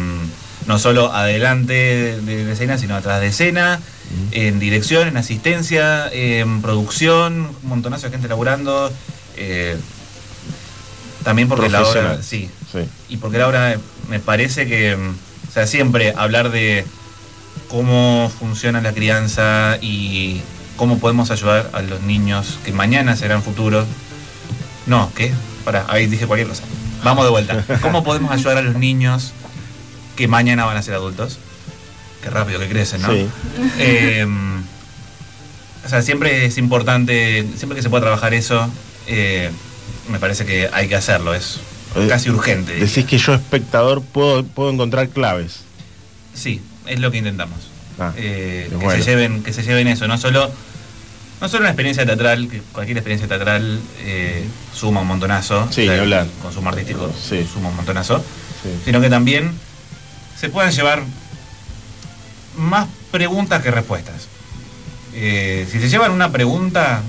no 0.66 0.79
solo 0.79 1.12
adelante 1.14 2.21
de 2.21 2.44
la 2.44 2.53
escena, 2.53 2.77
sino 2.79 2.94
atrás 2.94 3.21
de 3.21 3.29
escena, 3.29 3.81
en 4.33 4.59
dirección, 4.59 5.09
en 5.09 5.16
asistencia, 5.16 6.09
en 6.12 6.61
producción, 6.62 7.49
un 7.62 7.68
montonazo 7.68 8.07
de 8.07 8.12
gente 8.12 8.29
laburando. 8.29 8.92
También 11.29 11.47
porque 11.47 11.69
la 11.69 11.83
obra, 11.83 12.23
sí, 12.23 12.49
Sí. 12.73 12.79
y 13.11 13.19
porque 13.19 13.37
la 13.37 13.47
obra 13.49 13.77
me 14.09 14.19
parece 14.19 14.67
que, 14.67 14.95
o 14.95 15.53
sea, 15.53 15.67
siempre 15.67 16.14
hablar 16.17 16.51
de 16.51 16.87
cómo 17.69 18.33
funciona 18.38 18.81
la 18.81 18.95
crianza 18.95 19.77
y 19.83 20.41
cómo 20.79 20.99
podemos 20.99 21.31
ayudar 21.31 21.69
a 21.75 21.83
los 21.83 22.01
niños 22.01 22.59
que 22.64 22.73
mañana 22.73 23.14
serán 23.14 23.43
futuros. 23.43 23.85
No, 24.87 25.12
¿qué? 25.14 25.31
Pará, 25.67 25.85
ahí 25.88 26.07
dije 26.07 26.27
cualquier 26.27 26.49
cosa. 26.49 26.62
Vamos 27.05 27.25
de 27.27 27.31
vuelta. 27.31 27.62
¿Cómo 27.83 28.03
podemos 28.03 28.33
ayudar 28.33 28.57
a 28.57 28.62
los 28.62 28.77
niños 28.77 29.35
que 30.17 30.29
mañana 30.29 30.64
van 30.64 30.79
a 30.79 30.83
ser 30.83 30.95
adultos? 30.95 31.38
Qué 32.23 32.31
rápido 32.31 32.59
que 32.59 32.71
crecen, 32.71 33.03
¿no? 33.03 33.12
Sí. 33.12 33.29
Eh, 33.81 34.27
o 35.85 35.88
sea, 35.91 36.01
siempre 36.01 36.47
es 36.47 36.57
importante, 36.57 37.47
siempre 37.59 37.77
que 37.77 37.83
se 37.83 37.91
pueda 37.91 38.05
trabajar 38.05 38.33
eso, 38.33 38.67
eh, 39.07 39.51
me 40.09 40.18
parece 40.18 40.44
que 40.47 40.68
hay 40.73 40.88
que 40.88 40.97
hacerlo, 40.97 41.35
es 41.35 41.59
Eh, 41.97 42.07
casi 42.09 42.31
urgente. 42.31 42.73
diría. 42.73 42.87
Decís 42.87 43.05
que 43.07 43.18
yo, 43.18 43.35
espectador, 43.35 44.03
puedo, 44.03 44.44
puedo 44.44 44.71
encontrar 44.71 45.09
claves. 45.09 45.61
Sí, 46.35 46.61
es 46.87 46.99
lo 47.01 47.11
que 47.11 47.18
intentamos. 47.18 47.59
Ah, 47.99 48.12
Eh, 48.16 48.66
que, 48.71 48.77
bueno. 48.77 49.03
se 49.03 49.11
lleven, 49.11 49.42
que 49.42 49.53
se 49.53 49.62
lleven 49.62 49.88
eso, 49.88 50.07
no 50.07 50.18
solo, 50.18 50.51
no 51.40 51.49
solo 51.49 51.61
una 51.62 51.71
experiencia 51.71 52.05
teatral, 52.07 52.49
que 52.49 52.61
cualquier 52.73 52.99
experiencia 52.99 53.27
teatral 53.29 53.81
eh, 54.01 54.44
suma 54.75 55.01
un 55.01 55.09
montonazo, 55.09 55.66
Sí, 55.73 55.83
ni 55.83 55.88
hablar. 55.88 56.27
consumo 56.42 56.68
artístico 56.68 57.12
Sí. 57.29 57.47
suma 57.53 57.71
un 57.71 57.77
montonazo, 57.77 58.18
Sí. 58.62 58.68
sino 58.85 59.01
que 59.01 59.09
también 59.11 59.53
se 60.38 60.49
puedan 60.49 60.71
llevar 60.73 61.03
más 62.57 62.87
preguntas 63.11 63.62
que 63.62 63.71
respuestas. 63.71 64.29
Eh, 65.14 65.66
si 65.71 65.81
se 65.81 65.88
llevan 65.88 66.12
una 66.12 66.31
pregunta, 66.31 67.03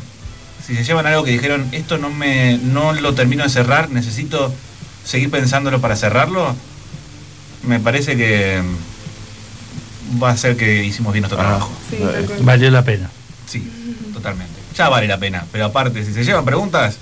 si 0.69 0.75
se 0.75 0.83
llevan 0.85 1.05
algo 1.07 1.23
que 1.23 1.31
dijeron, 1.31 1.67
esto 1.71 1.97
no 1.97 2.09
me 2.09 2.57
no 2.63 2.93
lo 2.93 3.13
termino 3.15 3.43
de 3.43 3.49
cerrar, 3.49 3.89
necesito 3.89 4.53
seguir 5.03 5.29
pensándolo 5.31 5.81
para 5.81 5.95
cerrarlo, 5.95 6.55
me 7.63 7.79
parece 7.79 8.15
que 8.15 8.61
va 10.21 10.29
a 10.31 10.37
ser 10.37 10.55
que 10.55 10.83
hicimos 10.85 11.11
bien 11.13 11.23
nuestro 11.23 11.39
Ah. 11.41 11.45
trabajo. 11.45 11.71
Sí, 11.89 11.97
cual. 11.97 12.27
Valió 12.41 12.71
la 12.71 12.83
pena. 12.83 13.09
Sí, 13.47 13.67
totalmente. 14.13 14.53
Ya 14.77 14.89
vale 14.89 15.07
la 15.07 15.17
pena, 15.17 15.45
pero 15.51 15.65
aparte, 15.65 16.05
si 16.05 16.13
se 16.13 16.23
llevan 16.23 16.45
preguntas, 16.45 16.97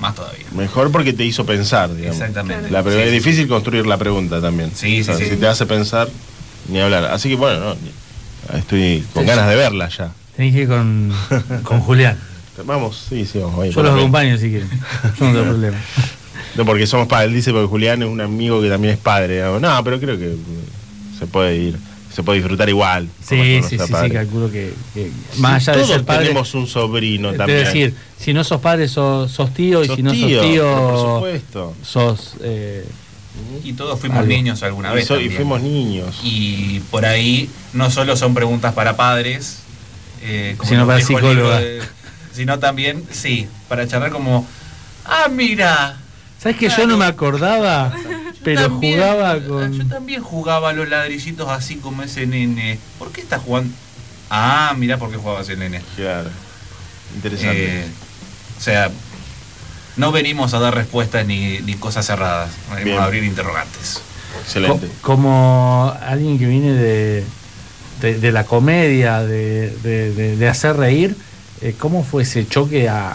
más 0.00 0.14
todavía. 0.14 0.46
Mejor 0.56 0.90
porque 0.90 1.12
te 1.12 1.24
hizo 1.24 1.44
pensar, 1.44 1.94
digamos. 1.94 2.16
Exactamente. 2.18 2.70
La, 2.70 2.82
Sí, 2.82 2.88
es 2.88 3.04
sí, 3.04 3.10
difícil 3.10 3.48
construir 3.48 3.86
la 3.86 3.98
pregunta 3.98 4.40
también. 4.40 4.72
Sí, 4.74 5.04
sí, 5.04 5.12
sí. 5.16 5.26
Si 5.28 5.36
te 5.36 5.46
hace 5.46 5.66
pensar, 5.66 6.08
ni 6.68 6.80
hablar. 6.80 7.04
Así 7.06 7.28
que 7.28 7.36
bueno, 7.36 7.60
no, 7.60 8.56
estoy 8.58 9.04
con 9.12 9.26
ganas 9.26 9.48
de 9.48 9.56
verla 9.56 9.88
ya. 9.90 10.10
Tenés 10.36 10.54
que 10.54 10.62
ir 10.62 10.68
con, 10.68 11.12
con 11.62 11.80
Julián. 11.80 12.18
Vamos, 12.64 13.06
sí, 13.08 13.24
sí, 13.24 13.38
vamos. 13.38 13.60
ahí 13.64 13.70
Yo 13.72 13.82
los 13.82 13.94
acompaño 13.96 14.36
si 14.36 14.50
quieren. 14.50 14.68
Yo 15.18 15.24
no 15.26 15.32
tengo 15.32 15.44
problema. 15.44 15.78
No, 16.56 16.64
porque 16.66 16.86
somos 16.86 17.06
padres. 17.06 17.28
Él 17.28 17.34
dice 17.34 17.52
porque 17.52 17.68
Julián 17.68 18.02
es 18.02 18.08
un 18.08 18.20
amigo 18.20 18.60
que 18.60 18.68
también 18.68 18.94
es 18.94 19.00
padre. 19.00 19.40
No, 19.60 19.84
pero 19.84 19.98
creo 20.00 20.18
que 20.18 20.34
se 21.18 21.26
puede 21.26 21.56
ir. 21.56 21.78
Se 22.12 22.24
puede 22.24 22.40
disfrutar 22.40 22.68
igual. 22.68 23.08
Sí, 23.24 23.60
sí, 23.62 23.78
sí, 23.78 23.90
padre. 23.90 24.08
sí, 24.08 24.14
calculo 24.14 24.50
que, 24.50 24.74
que 24.94 25.12
más 25.38 25.62
allá 25.68 25.78
de 25.78 25.84
Todos 25.84 25.94
ser 25.94 26.04
padre. 26.04 26.22
tenemos 26.24 26.52
un 26.54 26.66
sobrino 26.66 27.30
Es 27.30 27.36
también. 27.38 27.64
decir, 27.64 27.94
si 28.18 28.32
no 28.34 28.42
sos 28.42 28.60
padre, 28.60 28.88
sos, 28.88 29.30
sos 29.30 29.54
tío, 29.54 29.84
y 29.84 29.88
si 29.88 30.02
no 30.02 30.10
tío, 30.10 30.40
sos 30.40 30.42
pero 30.42 30.72
por 30.82 30.92
tío, 30.92 31.14
supuesto. 31.14 31.74
sos. 31.84 32.34
eh, 32.42 32.84
Y 33.62 33.74
todos 33.74 33.98
fuimos 34.00 34.18
Algo. 34.18 34.28
niños 34.28 34.60
alguna 34.64 34.92
Y, 34.92 34.96
vez. 34.96 35.10
y 35.22 35.28
fuimos 35.30 35.62
niños. 35.62 36.18
Y 36.24 36.80
por 36.90 37.06
ahí 37.06 37.48
no 37.74 37.90
solo 37.92 38.16
son 38.16 38.34
preguntas 38.34 38.74
para 38.74 38.96
padres, 38.96 39.60
eh, 40.24 40.56
como 40.58 40.68
Sino 40.68 40.86
para 40.88 40.98
de- 40.98 41.80
sino 42.32 42.58
también, 42.58 43.04
sí, 43.10 43.48
para 43.68 43.86
charlar 43.86 44.10
como, 44.10 44.46
ah, 45.04 45.28
mira. 45.30 45.96
¿Sabes 46.42 46.56
que 46.56 46.68
yo 46.68 46.86
no 46.86 46.96
me 46.96 47.04
acordaba? 47.04 47.92
yo 48.02 48.08
Pero 48.44 48.62
también- 48.62 48.94
jugaba 49.00 49.36
Yo 49.38 49.48
con. 49.48 49.88
también 49.88 50.22
jugaba 50.22 50.70
a 50.70 50.72
los 50.72 50.88
ladrillitos 50.88 51.48
así 51.50 51.76
como 51.76 52.02
ese 52.02 52.26
nene. 52.26 52.78
¿Por 52.98 53.12
qué 53.12 53.20
estás 53.20 53.42
jugando? 53.42 53.74
Ah, 54.30 54.74
mira 54.78 54.96
por 54.96 55.10
qué 55.10 55.16
jugaba 55.18 55.40
ese 55.42 55.56
nene. 55.56 55.82
Claro. 55.96 56.30
Interesante. 57.14 57.80
Eh, 57.80 57.84
o 58.58 58.60
sea, 58.62 58.90
no 59.96 60.12
venimos 60.12 60.54
a 60.54 60.60
dar 60.60 60.74
respuestas 60.74 61.26
ni, 61.26 61.58
ni 61.60 61.74
cosas 61.74 62.06
cerradas, 62.06 62.50
venimos 62.70 62.84
Bien. 62.84 62.98
a 63.00 63.04
abrir 63.04 63.24
interrogantes. 63.24 64.00
Excelente. 64.42 64.86
co- 64.86 64.92
como 65.02 65.92
alguien 66.00 66.38
que 66.38 66.46
viene 66.46 66.72
de, 66.72 67.24
de, 68.00 68.14
de 68.20 68.32
la 68.32 68.44
comedia, 68.44 69.20
de, 69.22 69.76
de- 69.82 70.12
de- 70.14 70.36
de 70.36 70.48
hacer 70.48 70.76
reír, 70.76 71.16
¿cómo 71.78 72.04
fue 72.04 72.22
ese 72.22 72.46
choque 72.46 72.88
a, 72.88 73.10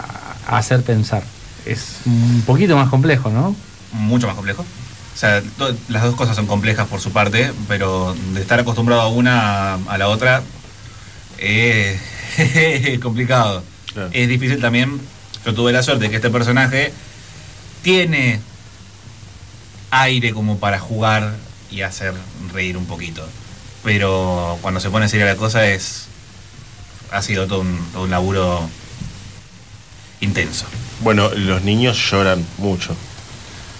a 0.47 0.57
hacer 0.57 0.81
pensar? 0.83 1.23
Es 1.65 1.97
un 2.05 2.43
poquito 2.45 2.75
más 2.75 2.89
complejo, 2.89 3.29
¿no? 3.29 3.55
mucho 3.91 4.27
más 4.27 4.35
complejo. 4.35 4.61
O 4.61 5.17
sea, 5.17 5.41
to- 5.57 5.73
las 5.87 6.03
dos 6.03 6.15
cosas 6.15 6.35
son 6.35 6.47
complejas 6.47 6.87
por 6.87 6.99
su 6.99 7.11
parte, 7.11 7.51
pero 7.69 8.13
de 8.33 8.41
estar 8.41 8.59
acostumbrado 8.59 9.01
a 9.01 9.07
una 9.07 9.75
a 9.75 9.97
la 9.97 10.09
otra 10.09 10.43
eh, 11.37 11.97
es 12.37 12.99
complicado. 12.99 13.63
Claro. 13.93 14.09
Es 14.11 14.27
difícil 14.27 14.59
también. 14.59 14.99
Yo 15.45 15.53
tuve 15.53 15.71
la 15.71 15.81
suerte 15.83 16.05
de 16.05 16.09
que 16.09 16.17
este 16.17 16.29
personaje 16.29 16.91
tiene 17.83 18.41
aire 19.91 20.33
como 20.33 20.57
para 20.59 20.79
jugar 20.79 21.35
y 21.71 21.81
hacer 21.81 22.13
reír 22.53 22.77
un 22.77 22.85
poquito. 22.85 23.25
Pero 23.83 24.57
cuando 24.61 24.79
se 24.79 24.89
pone 24.89 25.07
seria 25.07 25.25
la 25.25 25.35
cosa 25.35 25.65
es. 25.67 26.07
Ha 27.15 27.21
sido 27.21 27.47
todo 27.47 27.61
un, 27.61 27.79
todo 27.93 28.03
un 28.03 28.11
laburo 28.11 28.69
intenso. 30.21 30.65
Bueno, 31.01 31.29
los 31.35 31.61
niños 31.63 31.97
lloran 32.11 32.45
mucho. 32.57 32.95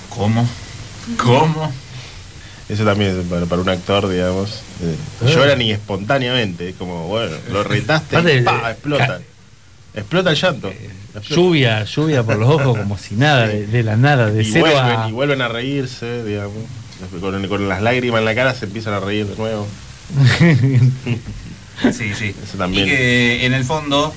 ¿Cómo? 0.10 0.48
¿Cómo? 1.18 1.72
Eso 2.68 2.84
también 2.84 3.20
es 3.20 3.26
para, 3.28 3.46
para 3.46 3.62
un 3.62 3.70
actor, 3.70 4.08
digamos. 4.08 4.62
eh, 4.82 4.96
Eh. 5.26 5.32
Lloran 5.34 5.62
y 5.62 5.72
espontáneamente. 5.72 6.70
Es 6.70 6.76
como, 6.76 7.08
bueno, 7.08 7.36
lo 7.52 7.64
retaste 7.64 8.16
y 8.22 8.28
eh, 8.38 8.42
¡pa! 8.42 8.72
explota. 8.72 9.08
ca- 9.08 9.22
Explota 9.94 10.30
el 10.32 10.36
llanto. 10.36 10.68
Explota. 10.70 11.22
Lluvia, 11.36 11.84
lluvia 11.86 12.24
por 12.24 12.36
los 12.38 12.50
ojos, 12.50 12.78
como 12.78 12.98
si 12.98 13.16
nada, 13.16 13.48
de, 13.48 13.66
de 13.68 13.84
la 13.84 13.96
nada, 13.96 14.30
de 14.30 14.44
y, 14.44 14.52
cero 14.52 14.66
vuelven, 14.66 15.00
a. 15.00 15.08
y 15.08 15.12
vuelven 15.14 15.42
a 15.42 15.48
reírse, 15.48 16.24
digamos. 16.26 16.58
Con, 17.22 17.48
con 17.48 17.70
las 17.70 17.82
lágrimas 17.82 18.20
en 18.20 18.26
la 18.26 18.36
cara 18.36 18.54
se 18.56 18.66
empiezan 18.66 18.94
a 18.94 19.00
reír 19.00 19.26
de 19.28 19.36
nuevo. 19.38 19.68
Sí, 21.82 22.14
sí. 22.14 22.36
Eso 22.44 22.58
también. 22.58 22.88
Y 22.88 22.90
que 22.90 23.46
en 23.46 23.54
el 23.54 23.64
fondo, 23.64 24.14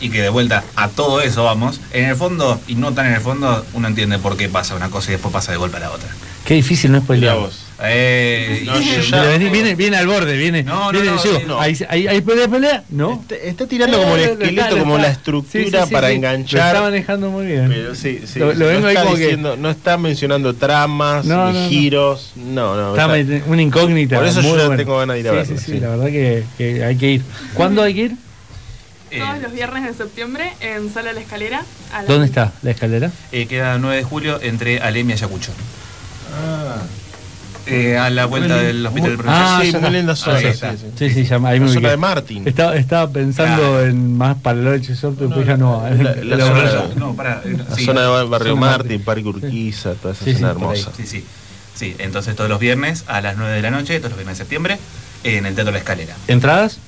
y 0.00 0.10
que 0.10 0.22
de 0.22 0.28
vuelta 0.28 0.64
a 0.76 0.88
todo 0.88 1.20
eso 1.22 1.44
vamos, 1.44 1.80
en 1.92 2.04
el 2.04 2.16
fondo, 2.16 2.60
y 2.66 2.74
no 2.74 2.92
tan 2.92 3.06
en 3.06 3.14
el 3.14 3.20
fondo, 3.20 3.64
uno 3.72 3.88
entiende 3.88 4.18
por 4.18 4.36
qué 4.36 4.48
pasa 4.48 4.74
una 4.74 4.90
cosa 4.90 5.10
y 5.10 5.12
después 5.12 5.32
pasa 5.32 5.52
de 5.52 5.58
golpe 5.58 5.78
a 5.78 5.80
la 5.80 5.90
otra. 5.90 6.08
Qué 6.44 6.54
difícil 6.54 6.92
no 6.92 6.98
es 6.98 7.04
spoilear. 7.04 7.38
Eh, 7.82 8.62
No, 8.64 8.80
ya- 8.80 9.28
viene, 9.36 9.50
viene, 9.50 9.74
viene 9.74 9.96
al 9.98 10.06
borde, 10.06 10.36
viene. 10.36 10.62
No, 10.62 10.86
no, 10.86 10.90
viene, 10.92 11.06
no, 11.10 11.22
digo, 11.22 11.40
no. 11.46 11.60
¿Hay, 11.60 11.76
hay, 11.88 12.06
hay 12.08 12.20
pelea, 12.22 12.48
pelea? 12.48 12.84
¿no. 12.88 13.20
Está, 13.20 13.34
está 13.36 13.66
tirando 13.66 13.98
como 14.00 14.14
el 14.16 14.20
Eh, 14.20 14.32
esqueleto, 14.32 14.62
está, 14.68 14.80
como 14.80 14.96
está. 14.96 15.08
la 15.08 15.12
estructura 15.12 15.64
Sí, 15.64 15.70
sí, 15.70 15.86
sí, 15.88 15.92
para 15.92 16.08
sí. 16.08 16.14
Lo 16.14 16.16
está 16.16 16.30
enganchar. 16.30 16.80
manejando 16.82 17.30
muy 17.30 17.46
bien. 17.46 17.68
Pero 17.68 17.94
sí, 17.94 18.22
sí. 18.26 18.38
Lo- 18.38 18.54
lo 18.54 18.64
no, 18.64 18.66
vengo 18.66 18.86
ahí 18.86 18.96
que- 18.96 19.16
diciendo- 19.18 19.56
no 19.58 19.68
está 19.70 19.98
mencionando 19.98 20.54
tramas, 20.54 21.26
No, 21.26 21.52
ni 21.52 21.68
giros. 21.68 22.32
No, 22.36 22.74
no. 22.76 22.96
Está 22.96 23.06
una 23.46 23.62
incógnita. 23.62 24.16
Por 24.16 24.26
eso 24.26 24.40
yo 24.40 24.56
ya 24.56 24.62
buena. 24.66 24.76
tengo 24.76 24.98
ganas 24.98 25.14
de 25.14 25.20
ir 25.20 25.28
a 25.28 25.30
sí, 25.32 25.36
verla, 25.36 25.56
Sí, 25.58 25.64
sí, 25.66 25.72
sí. 25.72 25.80
la 25.80 25.88
verdad 25.90 26.06
que, 26.06 26.44
que 26.56 26.84
hay 26.84 26.96
que 26.96 27.10
ir. 27.10 27.22
¿Cuándo 27.52 27.82
hay 27.82 27.94
que 27.94 28.00
ir? 28.04 28.12
eh, 29.10 29.20
Todos 29.20 29.42
los 29.42 29.52
viernes 29.52 29.84
de 29.84 29.92
septiembre 29.94 30.50
en 30.60 30.90
Sala 30.92 31.12
La 31.12 31.20
Escalera. 31.20 31.62
a 31.92 32.04
¿Dónde 32.04 32.26
está 32.26 32.52
la 32.62 32.70
escalera? 32.70 33.10
eh, 33.32 33.46
queda 33.46 33.76
9 33.78 33.98
de 33.98 34.02
julio 34.02 34.38
entre 34.42 34.80
Alem 34.80 35.10
y 35.10 35.12
Ayacucho. 35.12 35.52
Eh, 37.66 37.98
a 37.98 38.10
la 38.10 38.26
vuelta 38.26 38.56
del 38.58 38.86
hospital 38.86 39.08
del 39.10 39.18
Provincial. 39.18 39.46
Ah, 39.48 39.60
sí, 39.64 39.76
muy 39.76 39.90
linda 39.90 40.14
zona. 40.16 40.36
Ahí 40.36 40.42
sí, 40.44 40.48
está. 40.50 40.72
sí. 40.76 40.86
Sí, 40.96 41.10
sí, 41.10 41.24
llama. 41.24 41.48
Ahí 41.48 41.58
La 41.58 41.66
me 41.66 41.72
zona 41.72 41.90
de 41.90 41.96
Martín. 41.96 42.42
Estaba, 42.46 42.76
estaba 42.76 43.10
pensando 43.10 43.56
Claro. 43.56 43.86
en 43.86 44.16
más 44.16 44.36
para 44.36 44.58
el 44.58 44.64
noche 44.64 44.94
sorte, 44.94 45.24
No, 45.28 45.42
ya 45.42 45.56
no. 45.56 45.82
la- 45.82 45.90
la- 45.94 46.14
la 46.22 46.36
la 46.36 46.44
zona 46.70 46.94
No, 46.96 47.14
pará, 47.14 47.42
eh, 47.44 47.56
La 47.68 47.74
sí. 47.76 47.84
zona 47.84 48.02
de 48.02 48.06
Barrio 48.24 48.54
Zona 48.54 48.60
Martín, 48.60 49.00
Martín. 49.00 49.02
Parque 49.02 49.24
Urquiza, 49.28 49.94
toda 49.94 50.14
esa 50.14 50.24
zona 50.32 50.50
hermosa. 50.50 50.92
Sí, 50.96 51.06
sí. 51.06 51.24
Sí, 51.74 51.94
entonces 51.98 52.34
todos 52.36 52.48
los 52.48 52.58
viernes 52.60 53.04
a 53.06 53.20
las 53.20 53.36
9 53.36 53.52
de 53.54 53.62
la 53.62 53.70
noche, 53.70 53.98
todos 53.98 54.10
los 54.12 54.18
viernes 54.18 54.38
de 54.38 54.44
septiembre, 54.44 54.78
en 55.24 55.44
el 55.44 55.54
Teatro 55.54 55.72
La 55.72 55.78
Escalera. 55.78 56.14
¿Entradas? 56.28 56.78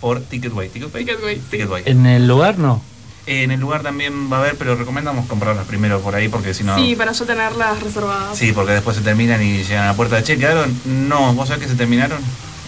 Por 0.00 0.20
Ticketway. 0.20 0.68
¿Ticketway? 0.70 1.04
Ticketway. 1.50 1.82
¿En 1.86 2.06
el 2.06 2.26
lugar 2.26 2.56
no? 2.58 2.82
En 3.26 3.50
el 3.50 3.60
lugar 3.60 3.82
también 3.82 4.32
va 4.32 4.38
a 4.38 4.40
haber, 4.40 4.56
pero 4.56 4.74
recomendamos 4.76 5.26
comprarlas 5.26 5.66
primero 5.66 6.00
por 6.00 6.14
ahí 6.14 6.28
porque 6.28 6.54
si 6.54 6.64
no. 6.64 6.76
Sí, 6.76 6.96
para 6.96 7.12
yo 7.12 7.24
tenerlas 7.26 7.82
reservadas. 7.82 8.36
Sí, 8.36 8.52
porque 8.52 8.72
después 8.72 8.96
se 8.96 9.02
terminan 9.02 9.42
y 9.42 9.62
llegan 9.62 9.84
a 9.84 9.86
la 9.88 9.94
puerta 9.94 10.16
de 10.16 10.22
che, 10.22 10.38
¿quedaron? 10.38 10.74
No, 10.84 11.34
vos 11.34 11.48
sabés 11.48 11.64
que 11.64 11.68
se 11.70 11.76
terminaron. 11.76 12.18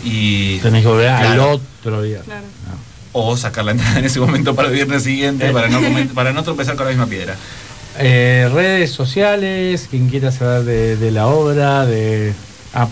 Y. 0.04 0.58
Tenés 0.58 0.82
que 0.82 0.88
volver 0.88 1.08
al 1.08 1.38
otro 1.40 2.02
día. 2.02 2.20
Claro. 2.24 2.44
O 3.12 3.36
sacar 3.36 3.64
la 3.64 3.72
entrada 3.72 3.98
en 3.98 4.04
ese 4.04 4.20
momento 4.20 4.54
para 4.54 4.68
el 4.68 4.74
viernes 4.74 5.02
siguiente 5.02 5.50
para 5.52 5.68
no, 5.68 5.80
para 6.14 6.32
no 6.32 6.42
tropezar 6.42 6.76
con 6.76 6.86
la 6.86 6.90
misma 6.92 7.06
piedra. 7.06 7.36
Eh, 7.98 8.48
redes 8.52 8.90
sociales, 8.90 9.86
quien 9.90 10.08
quiera 10.08 10.32
saber 10.32 10.64
de, 10.64 10.96
de 10.96 11.10
la 11.10 11.26
obra, 11.26 11.84
de 11.84 12.32
Ah, 12.74 12.88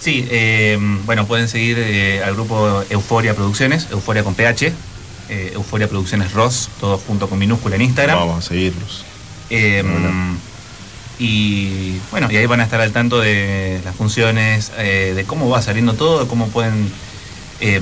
Sí, 0.00 0.26
eh, 0.30 0.78
bueno, 1.06 1.26
pueden 1.26 1.48
seguir 1.48 1.78
eh, 1.78 2.22
al 2.22 2.34
grupo 2.34 2.84
Euforia 2.90 3.34
Producciones, 3.34 3.88
Euforia 3.90 4.22
con 4.22 4.34
PH, 4.34 4.70
eh, 5.28 5.52
Euforia 5.54 5.88
Producciones 5.88 6.32
Ross, 6.32 6.68
todo 6.80 6.98
junto 6.98 7.28
con 7.28 7.38
minúscula 7.38 7.76
en 7.76 7.82
Instagram. 7.82 8.18
Vamos 8.18 8.44
a 8.44 8.48
seguirlos. 8.48 9.04
Eh, 9.50 9.82
Bueno. 9.84 10.38
Y 11.18 11.98
bueno, 12.10 12.28
y 12.30 12.36
ahí 12.36 12.46
van 12.46 12.60
a 12.60 12.64
estar 12.64 12.80
al 12.80 12.92
tanto 12.92 13.20
de 13.20 13.80
las 13.84 13.94
funciones, 13.94 14.72
eh, 14.78 15.12
de 15.14 15.24
cómo 15.24 15.48
va 15.48 15.62
saliendo 15.62 15.94
todo, 15.94 16.20
de 16.24 16.26
cómo 16.28 16.48
pueden 16.48 16.90
eh, 17.60 17.80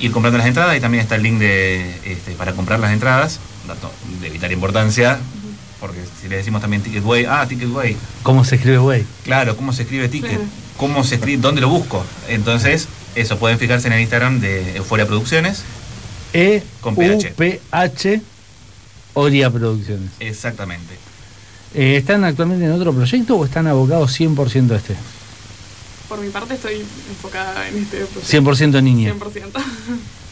ir 0.00 0.10
comprando 0.10 0.38
las 0.38 0.48
entradas 0.48 0.76
y 0.76 0.80
también 0.80 1.02
está 1.02 1.14
el 1.14 1.22
link 1.22 1.38
de, 1.38 2.00
este, 2.04 2.32
para 2.32 2.54
comprar 2.54 2.80
las 2.80 2.92
entradas, 2.92 3.38
dato 3.68 3.90
de 4.20 4.30
vital 4.30 4.50
importancia, 4.50 5.20
porque 5.78 6.00
si 6.20 6.28
le 6.28 6.36
decimos 6.36 6.60
también 6.60 6.82
Ticketway, 6.82 7.24
ah, 7.24 7.46
Ticketway, 7.48 7.96
¿Cómo 8.24 8.44
se 8.44 8.56
escribe, 8.56 8.78
güey? 8.78 9.04
claro, 9.24 9.56
¿cómo 9.56 9.72
se 9.72 9.82
escribe 9.82 10.08
ticket? 10.08 10.30
Claro. 10.30 10.44
¿Cómo 10.76 11.04
se 11.04 11.14
escribe? 11.16 11.40
¿Dónde 11.40 11.60
lo 11.60 11.68
busco? 11.68 12.04
Entonces, 12.28 12.88
eso, 13.14 13.38
pueden 13.38 13.58
fijarse 13.58 13.86
en 13.86 13.92
el 13.92 14.00
Instagram 14.00 14.40
de 14.40 14.76
Euforia 14.76 15.06
Producciones. 15.06 15.62
E 16.32 16.62
Con 16.80 16.94
U 16.94 16.96
PH. 16.96 17.34
P 17.36 17.60
H 17.70 18.22
Oria 19.14 19.50
Producciones. 19.50 20.10
Exactamente. 20.20 20.94
Eh, 21.74 21.96
¿Están 21.96 22.24
actualmente 22.24 22.64
en 22.64 22.72
otro 22.72 22.92
proyecto 22.92 23.36
o 23.36 23.44
están 23.44 23.66
abocados 23.66 24.18
100% 24.18 24.72
a 24.72 24.76
este? 24.76 24.94
Por 26.08 26.20
mi 26.20 26.28
parte 26.28 26.54
estoy 26.54 26.84
enfocada 27.08 27.68
en 27.68 27.78
este 27.78 28.04
proyecto. 28.04 28.76
100% 28.76 28.82
niña. 28.82 29.14
100%. 29.14 29.50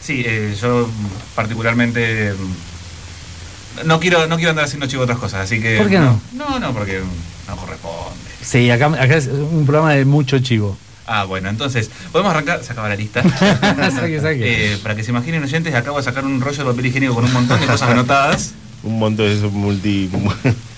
Sí, 0.01 0.23
eh, 0.25 0.55
yo 0.59 0.89
particularmente 1.35 2.33
mm, 2.33 3.87
no 3.87 3.99
quiero 3.99 4.25
no 4.25 4.35
quiero 4.37 4.49
andar 4.49 4.65
haciendo 4.65 4.87
chivo 4.87 5.03
otras 5.03 5.19
cosas, 5.19 5.41
así 5.41 5.61
que 5.61 5.77
¿Por 5.77 5.89
qué 5.89 5.99
no? 5.99 6.19
No, 6.33 6.59
no, 6.59 6.73
porque 6.73 7.01
no 7.47 7.55
corresponde. 7.55 8.15
Sí, 8.41 8.71
acá, 8.71 8.87
acá 8.87 9.17
es 9.17 9.27
un 9.27 9.63
programa 9.65 9.93
de 9.93 10.05
mucho 10.05 10.39
chivo. 10.39 10.75
Ah, 11.07 11.25
bueno, 11.25 11.49
entonces 11.49 11.89
podemos 12.11 12.31
arrancar, 12.31 12.63
se 12.63 12.71
acaba 12.71 12.89
la 12.89 12.95
lista. 12.95 13.23
Saque, 13.91 14.19
saque. 14.21 14.73
Eh, 14.73 14.77
para 14.81 14.95
que 14.95 15.03
se 15.03 15.11
imaginen 15.11 15.43
oyentes, 15.43 15.73
acabo 15.75 15.97
de 15.97 16.03
sacar 16.03 16.25
un 16.25 16.39
rollo 16.39 16.57
de 16.57 16.69
papel 16.69 16.85
higiénico 16.85 17.15
con 17.15 17.25
un 17.25 17.33
montón 17.33 17.59
de 17.59 17.65
cosas 17.65 17.89
anotadas. 17.89 18.53
Un 18.83 18.99
montón 18.99 19.25
de 19.27 19.33
esos 19.33 19.51
multi. 19.51 20.09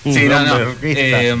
Sí, 0.04 0.26
no, 0.28 0.44
no. 0.44 0.58
Eh, 0.82 1.36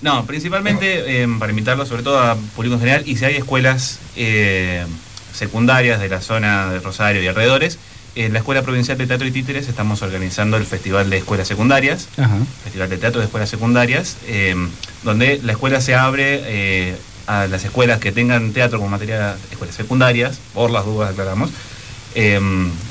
no, 0.00 0.24
principalmente 0.24 1.22
eh, 1.22 1.28
para 1.38 1.50
invitarlos 1.50 1.88
sobre 1.88 2.02
todo 2.02 2.18
a 2.18 2.36
público 2.54 2.74
en 2.74 2.80
general 2.80 3.02
y 3.06 3.16
si 3.16 3.24
hay 3.24 3.36
escuelas 3.36 3.98
eh, 4.16 4.86
secundarias 5.34 6.00
de 6.00 6.08
la 6.08 6.20
zona 6.20 6.70
de 6.70 6.80
Rosario 6.80 7.22
y 7.22 7.26
alrededores, 7.26 7.78
en 8.16 8.32
la 8.32 8.38
Escuela 8.38 8.62
Provincial 8.62 8.96
de 8.96 9.06
Teatro 9.06 9.26
y 9.26 9.30
Títeres 9.30 9.68
estamos 9.68 10.00
organizando 10.00 10.56
el 10.56 10.64
Festival 10.64 11.10
de 11.10 11.18
Escuelas 11.18 11.46
Secundarias, 11.46 12.08
Ajá. 12.16 12.38
Festival 12.64 12.88
de 12.88 12.96
Teatro 12.96 13.20
de 13.20 13.26
Escuelas 13.26 13.50
Secundarias, 13.50 14.16
eh, 14.26 14.54
donde 15.04 15.38
la 15.44 15.52
escuela 15.52 15.82
se 15.82 15.94
abre 15.94 16.40
eh, 16.44 16.96
a 17.26 17.46
las 17.46 17.64
escuelas 17.64 17.98
que 17.98 18.12
tengan 18.12 18.52
teatro 18.52 18.78
como 18.78 18.90
materia, 18.90 19.36
escuelas 19.50 19.76
secundarias, 19.76 20.38
por 20.54 20.70
las 20.70 20.84
dudas 20.84 21.10
aclaramos, 21.10 21.50
eh, 22.14 22.40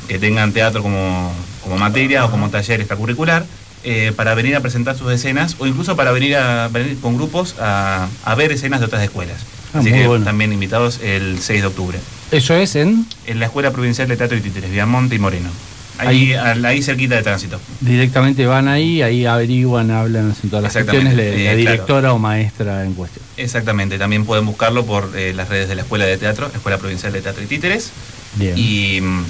que 0.08 0.20
tengan 0.20 0.52
teatro 0.52 0.82
como, 0.82 1.34
como 1.64 1.78
materia 1.78 2.26
o 2.26 2.32
como 2.32 2.50
taller 2.50 2.80
extracurricular, 2.80 3.46
eh, 3.84 4.14
para 4.16 4.34
venir 4.34 4.56
a 4.56 4.62
presentar 4.62 4.98
sus 4.98 5.12
escenas 5.12 5.56
o 5.60 5.68
incluso 5.68 5.96
para 5.96 6.12
venir, 6.12 6.36
a, 6.36 6.68
venir 6.70 7.00
con 7.00 7.16
grupos 7.18 7.56
a, 7.60 8.08
a 8.24 8.36
ver 8.36 8.52
escenas 8.52 8.80
de 8.80 8.88
otras 8.88 9.04
escuelas. 9.04 9.42
Ah, 9.74 9.80
Así 9.80 9.92
que 9.92 10.08
bueno. 10.08 10.26
también 10.26 10.52
invitados 10.54 11.00
el 11.04 11.40
6 11.40 11.62
de 11.62 11.68
octubre. 11.68 12.00
Eso 12.32 12.56
es 12.56 12.76
en 12.76 13.06
En 13.28 13.40
la 13.40 13.46
Escuela 13.46 13.72
Provincial 13.72 14.08
de 14.08 14.18
Teatro 14.18 14.38
y 14.38 14.42
Títeres, 14.42 14.72
Viamonte 14.72 15.16
y 15.16 15.20
Moreno. 15.20 15.50
Ahí, 15.98 16.34
Ahí. 16.34 16.82
cerquita 16.82 17.16
de 17.16 17.24
tránsito. 17.24 17.60
directamente 17.82 18.46
van 18.46 18.68
ahí, 18.68 19.02
ahí 19.02 19.26
averiguan, 19.26 19.92
hablan, 19.92 20.32
hacen 20.32 20.50
todas 20.50 20.64
las 20.64 20.74
cuestiones, 20.74 21.16
la, 21.16 21.24
la 21.24 21.30
eh, 21.30 21.42
claro. 21.44 21.58
directora 21.58 22.14
o 22.14 22.20
maestra 22.20 22.84
en 22.84 22.94
cuestión. 22.94 23.24
Exactamente, 23.38 23.98
también 23.98 24.26
pueden 24.26 24.46
buscarlo 24.46 24.86
por 24.86 25.12
eh, 25.16 25.34
las 25.34 25.48
redes 25.50 25.70
de 25.70 25.76
la 25.76 25.82
Escuela 25.84 26.06
de 26.06 26.18
Teatro, 26.18 26.52
Escuela 26.54 26.78
Provincial 26.78 27.14
de 27.14 27.22
Teatro 27.22 27.44
y 27.44 27.48
Títeres. 27.48 27.92
Bien. 28.36 28.54
Y 28.58 29.00
mm, 29.02 29.24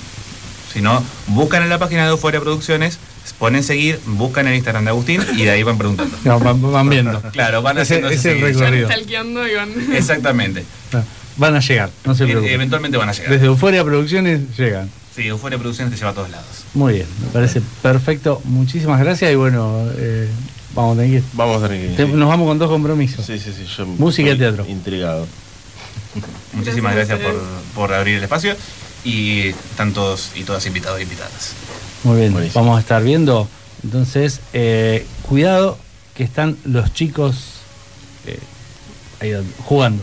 si 0.73 0.81
no, 0.81 1.03
buscan 1.27 1.61
en 1.63 1.69
la 1.69 1.77
página 1.77 2.03
de 2.05 2.09
Euforia 2.09 2.39
Producciones, 2.41 2.97
ponen 3.37 3.63
seguir, 3.63 3.99
buscan 4.05 4.47
el 4.47 4.55
Instagram 4.55 4.83
de 4.85 4.89
Agustín 4.89 5.21
y 5.37 5.43
de 5.43 5.51
ahí 5.51 5.63
van 5.63 5.77
preguntando. 5.77 6.17
No, 6.23 6.39
van, 6.39 6.61
van 6.71 6.89
viendo. 6.89 7.21
Claro, 7.31 7.61
van 7.61 7.77
haciendo 7.77 8.07
ese 8.09 8.31
ese 8.31 8.33
recorrido. 8.41 8.59
Van 8.59 8.69
Corrido. 8.71 8.87
stalkeando 8.89 9.47
y 9.47 9.53
van. 9.55 9.69
Exactamente. 9.95 10.63
Ah, 10.93 11.03
Van 11.37 11.53
a 11.55 11.59
llegar, 11.59 11.89
no 12.05 12.15
se 12.15 12.23
E- 12.23 12.27
preocupen. 12.27 12.53
Eventualmente 12.53 12.97
van 12.97 13.09
a 13.09 13.11
llegar. 13.11 13.29
Desde 13.29 13.45
Euforia 13.47 13.83
Producciones 13.83 14.57
llegan. 14.57 14.89
Sí, 15.15 15.27
Euforia 15.27 15.57
Producciones 15.57 15.93
te 15.93 15.97
lleva 15.97 16.11
a 16.11 16.13
todos 16.13 16.29
lados. 16.29 16.65
Muy 16.73 16.93
bien, 16.95 17.07
me 17.21 17.27
parece 17.29 17.61
perfecto. 17.81 18.41
Muchísimas 18.43 18.99
gracias 18.99 19.31
y 19.31 19.35
bueno, 19.35 19.87
eh, 19.97 20.27
vamos 20.73 20.97
a 20.97 21.01
tener 21.01 21.21
que... 21.21 21.27
Vamos 21.33 21.63
a 21.63 21.67
tener 21.69 21.89
que. 21.89 21.95
te- 21.95 22.07
Nos 22.07 22.27
vamos 22.27 22.47
con 22.47 22.59
dos 22.59 22.69
compromisos. 22.69 23.25
Sí, 23.25 23.39
sí, 23.39 23.53
sí. 23.55 23.65
Yo 23.77 23.85
Música 23.85 24.31
y 24.31 24.37
teatro. 24.37 24.65
Intrigado. 24.67 25.25
Muchísimas 26.53 26.95
Gracias 26.95 27.19
por, 27.19 27.33
por 27.75 27.93
abrir 27.93 28.17
el 28.17 28.23
espacio 28.23 28.55
y 29.05 29.47
están 29.49 29.93
todos 29.93 30.31
y 30.35 30.43
todas 30.43 30.65
invitados 30.65 30.99
e 30.99 31.03
invitadas. 31.03 31.51
Muy 32.03 32.19
bien, 32.19 32.33
Buenísimo. 32.33 32.61
vamos 32.63 32.77
a 32.77 32.81
estar 32.81 33.01
viendo. 33.03 33.47
Entonces, 33.83 34.41
eh, 34.53 35.05
cuidado 35.21 35.77
que 36.13 36.23
están 36.23 36.57
los 36.65 36.93
chicos 36.93 37.35
eh, 38.27 38.39
ahí 39.21 39.31
jugando. 39.65 40.01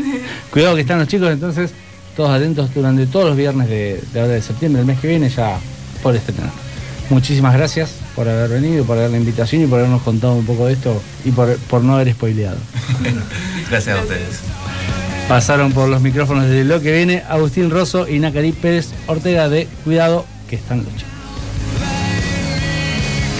cuidado 0.50 0.74
que 0.76 0.82
están 0.82 0.98
los 0.98 1.08
chicos, 1.08 1.30
entonces, 1.30 1.70
todos 2.16 2.30
atentos 2.30 2.72
durante 2.74 3.06
todos 3.06 3.26
los 3.26 3.36
viernes 3.36 3.68
de, 3.68 4.02
de 4.12 4.20
ahora 4.20 4.34
de 4.34 4.42
septiembre, 4.42 4.80
el 4.80 4.86
mes 4.86 4.98
que 5.00 5.08
viene, 5.08 5.28
ya 5.28 5.58
por 6.02 6.14
estrenar. 6.14 6.50
Muchísimas 7.10 7.54
gracias 7.54 7.94
por 8.14 8.28
haber 8.28 8.48
venido, 8.48 8.84
por 8.84 8.96
dar 8.96 9.10
la 9.10 9.18
invitación 9.18 9.62
y 9.62 9.66
por 9.66 9.80
habernos 9.80 10.02
contado 10.02 10.34
un 10.34 10.46
poco 10.46 10.66
de 10.66 10.74
esto 10.74 11.00
y 11.24 11.30
por, 11.30 11.56
por 11.56 11.82
no 11.82 11.94
haber 11.94 12.12
spoileado. 12.12 12.58
Gracias 13.70 13.98
a 13.98 14.02
ustedes. 14.02 14.40
Pasaron 15.28 15.72
por 15.72 15.88
los 15.88 16.00
micrófonos 16.02 16.48
de 16.48 16.64
lo 16.64 16.80
que 16.80 16.92
viene 16.92 17.22
Agustín 17.28 17.70
Rosso 17.70 18.08
y 18.08 18.18
Nacari 18.18 18.52
Pérez 18.52 18.90
Ortega 19.06 19.48
de 19.48 19.66
Cuidado 19.84 20.26
que 20.48 20.56
están 20.56 20.84
los. 20.84 21.11